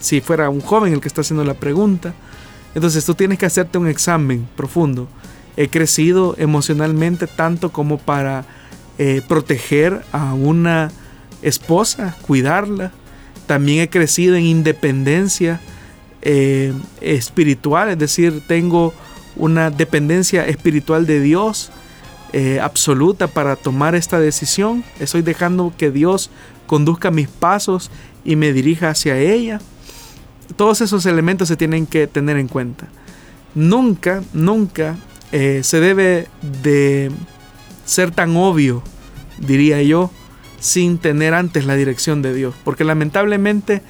[0.00, 2.14] si fuera un joven el que está haciendo la pregunta.
[2.74, 5.08] Entonces tú tienes que hacerte un examen profundo.
[5.56, 8.44] He crecido emocionalmente tanto como para
[8.98, 10.90] eh, proteger a una
[11.42, 12.92] esposa, cuidarla.
[13.46, 15.60] También he crecido en independencia
[17.00, 18.92] espiritual, es decir, tengo
[19.36, 21.70] una dependencia espiritual de Dios
[22.60, 24.84] absoluta para tomar esta decisión.
[25.00, 26.30] Estoy dejando que Dios
[26.66, 27.90] conduzca mis pasos
[28.26, 29.60] y me dirija hacia ella.
[30.56, 32.88] Todos esos elementos se tienen que tener en cuenta.
[33.54, 34.96] Nunca, nunca
[35.32, 36.28] eh, se debe
[36.62, 37.10] de
[37.84, 38.82] ser tan obvio,
[39.38, 40.10] diría yo,
[40.60, 42.54] sin tener antes la dirección de Dios.
[42.64, 43.82] Porque lamentablemente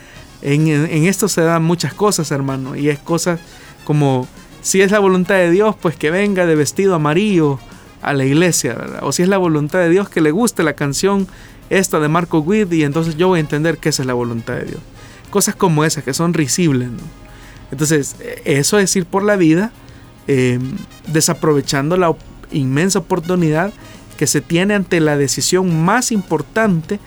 [0.42, 0.68] en,
[1.06, 2.76] esto se dan muchas cosas, hermano.
[2.76, 3.40] Y es cosas
[3.84, 4.26] como,
[4.66, 7.60] si es la voluntad de Dios, pues que venga de vestido amarillo
[8.02, 11.28] a la iglesia, O si es la voluntad de Dios que le guste la canción
[11.70, 14.54] esta de Marco Witt y entonces yo voy a entender que esa es la voluntad
[14.54, 14.80] de Dios.
[15.30, 16.88] Cosas como esas que son risibles.
[17.70, 19.70] Entonces, eso es ir por la vida
[20.26, 20.76] em,
[21.12, 22.16] desaprovechando la
[22.50, 23.72] inmensa oportunidad
[24.18, 26.98] que se tiene ante la decisión más importante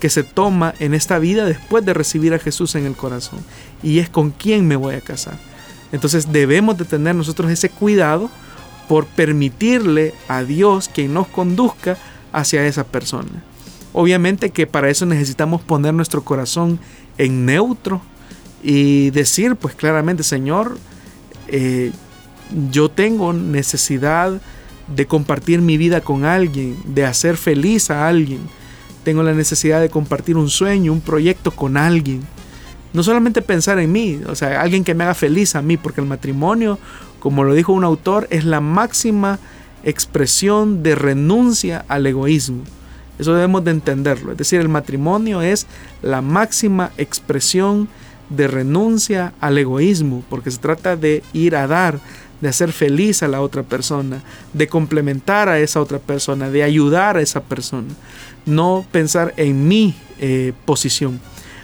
[0.00, 3.40] que se toma en esta vida después de recibir a Jesús en el corazón.
[3.82, 5.51] Y es con quién me voy a casar.
[5.92, 8.30] Entonces debemos de tener nosotros ese cuidado
[8.88, 11.96] por permitirle a Dios quien nos conduzca
[12.32, 13.44] hacia esa persona.
[13.92, 16.80] Obviamente que para eso necesitamos poner nuestro corazón
[17.18, 18.00] en neutro
[18.62, 20.78] y decir pues claramente, Señor,
[21.48, 21.92] eh,
[22.70, 24.40] yo tengo necesidad
[24.88, 28.40] de compartir mi vida con alguien, de hacer feliz a alguien.
[29.04, 32.22] Tengo la necesidad de compartir un sueño, un proyecto con alguien.
[32.92, 36.00] No solamente pensar en mí, o sea, alguien que me haga feliz a mí, porque
[36.00, 36.78] el matrimonio,
[37.20, 39.38] como lo dijo un autor, es la máxima
[39.84, 42.62] expresión de renuncia al egoísmo.
[43.18, 44.32] Eso debemos de entenderlo.
[44.32, 45.66] Es decir, el matrimonio es
[46.02, 47.88] la máxima expresión
[48.28, 52.00] de renuncia al egoísmo, porque se trata de ir a dar,
[52.40, 54.22] de hacer feliz a la otra persona,
[54.52, 57.94] de complementar a esa otra persona, de ayudar a esa persona,
[58.46, 61.20] no pensar en mi eh, posición.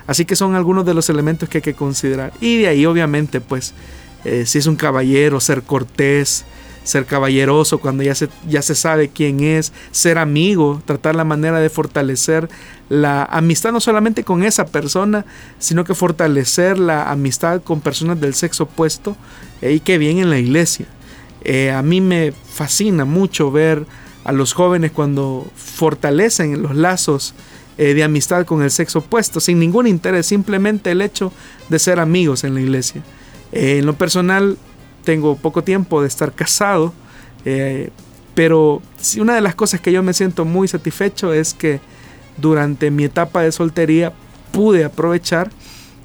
[0.08, 2.32] Así que son algunos de los elementos que hay que considerar.
[2.40, 3.74] Y de ahí obviamente, pues,
[4.24, 6.44] eh, si es un caballero, ser cortés,
[6.82, 11.60] ser caballeroso cuando ya se, ya se sabe quién es, ser amigo, tratar la manera
[11.60, 12.48] de fortalecer
[12.88, 15.26] la amistad no solamente con esa persona,
[15.58, 19.14] sino que fortalecer la amistad con personas del sexo opuesto
[19.60, 20.86] y que bien en la iglesia.
[21.42, 23.84] Eh, a mí me fascina mucho ver
[24.24, 27.34] a los jóvenes cuando fortalecen los lazos
[27.78, 31.32] eh, de amistad con el sexo opuesto, sin ningún interés, simplemente el hecho
[31.68, 33.02] de ser amigos en la iglesia.
[33.52, 34.58] Eh, en lo personal,
[35.04, 36.92] tengo poco tiempo de estar casado,
[37.44, 37.90] eh,
[38.34, 38.82] pero
[39.18, 41.80] una de las cosas que yo me siento muy satisfecho es que
[42.36, 44.12] durante mi etapa de soltería
[44.52, 45.50] pude aprovechar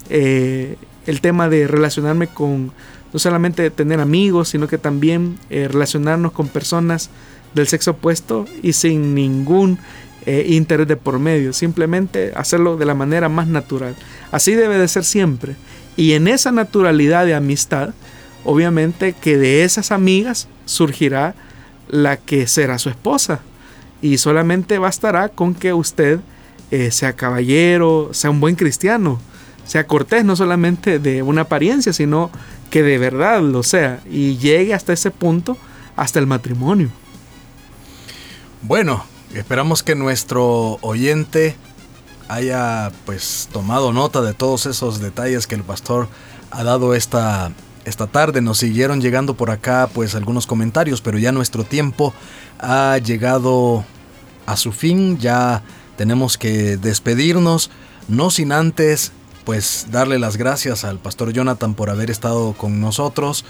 [0.10, 2.72] eh, el tema de relacionarme con,
[3.12, 7.10] no solamente tener amigos, sino que también relacionarnos con personas
[7.54, 9.78] del sexo opuesto y sin ningún
[10.26, 13.96] interés de por medio, simplemente hacerlo de la manera más natural.
[14.32, 15.56] Así debe de ser siempre.
[15.96, 17.94] Y en esa naturalidad de amistad,
[18.44, 21.36] obviamente que de esas amigas surgirá
[21.88, 23.42] la que será su esposa.
[24.02, 26.20] Y solamente bastará con que usted
[26.72, 29.22] eh, sea caballero, sea un buen cristiano,
[29.66, 32.32] sea cortés, no solamente de una apariencia, sino
[32.70, 35.58] que de verdad lo sea y llegue hasta ese punto,
[35.96, 36.90] hasta el matrimonio.
[38.64, 41.56] Bueno, esperamos que nuestro oyente
[42.28, 46.08] haya pues tomado nota de todos esos detalles que el pastor
[46.52, 47.52] ha dado esta,
[47.86, 48.42] esta tarde.
[48.42, 52.14] Nos siguieron llegando por acá pues algunos comentarios, pero ya nuestro tiempo
[52.60, 53.84] ha llegado
[54.46, 55.18] a su fin.
[55.20, 55.64] Ya
[55.98, 57.70] tenemos que despedirnos,
[58.08, 59.12] no sin antes
[59.44, 63.44] pues darle las gracias al pastor Jonathan por haber estado con nosotros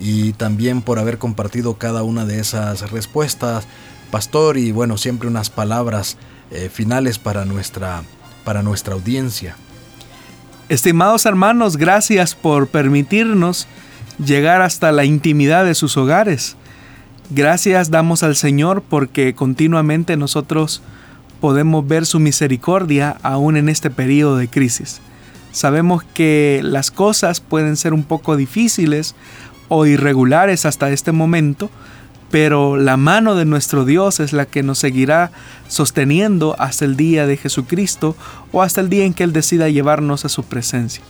[0.00, 3.66] y también por haber compartido cada una de esas respuestas,
[4.06, 6.16] pastor, y bueno, siempre unas palabras
[6.50, 8.02] eh, finales para nuestra,
[8.44, 9.56] para nuestra audiencia.
[10.68, 13.68] Estimados hermanos, gracias por permitirnos
[14.24, 16.56] llegar hasta la intimidad de sus hogares.
[17.30, 20.82] Gracias damos al Señor porque continuamente nosotros
[21.40, 25.00] podemos ver su misericordia aún en este periodo de crisis.
[25.52, 29.14] Sabemos que las cosas pueden ser un poco difíciles
[29.68, 31.70] o irregulares hasta este momento,
[32.30, 35.30] pero la mano de nuestro Dios es la que nos seguirá
[35.68, 38.16] sosteniendo hasta el día de Jesucristo
[38.52, 41.02] o hasta el día en que Él decida llevarnos a su presencia.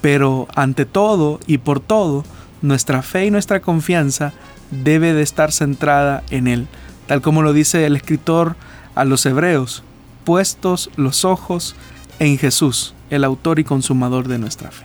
[0.00, 2.24] Pero ante todo y por todo,
[2.62, 4.32] nuestra fe y nuestra confianza
[4.70, 6.66] debe de estar centrada en Él,
[7.06, 8.56] tal como lo dice el escritor
[8.94, 9.82] a los hebreos,
[10.24, 11.74] puestos los ojos
[12.18, 14.84] en Jesús, el autor y consumador de nuestra fe.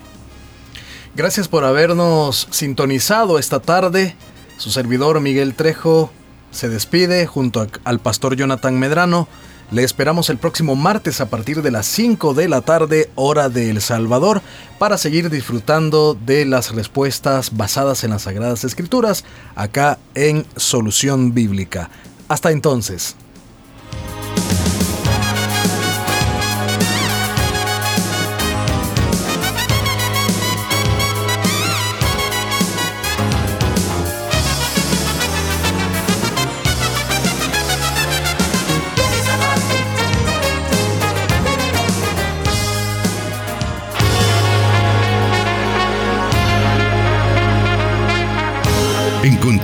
[1.16, 4.16] Gracias por habernos sintonizado esta tarde.
[4.58, 6.12] Su servidor Miguel Trejo
[6.52, 9.28] se despide junto al pastor Jonathan Medrano.
[9.72, 13.70] Le esperamos el próximo martes a partir de las 5 de la tarde, hora de
[13.70, 14.42] El Salvador,
[14.80, 19.26] para seguir disfrutando de las respuestas basadas en las Sagradas Escrituras,
[19.56, 21.90] acá en Solución Bíblica.
[22.28, 23.16] Hasta entonces.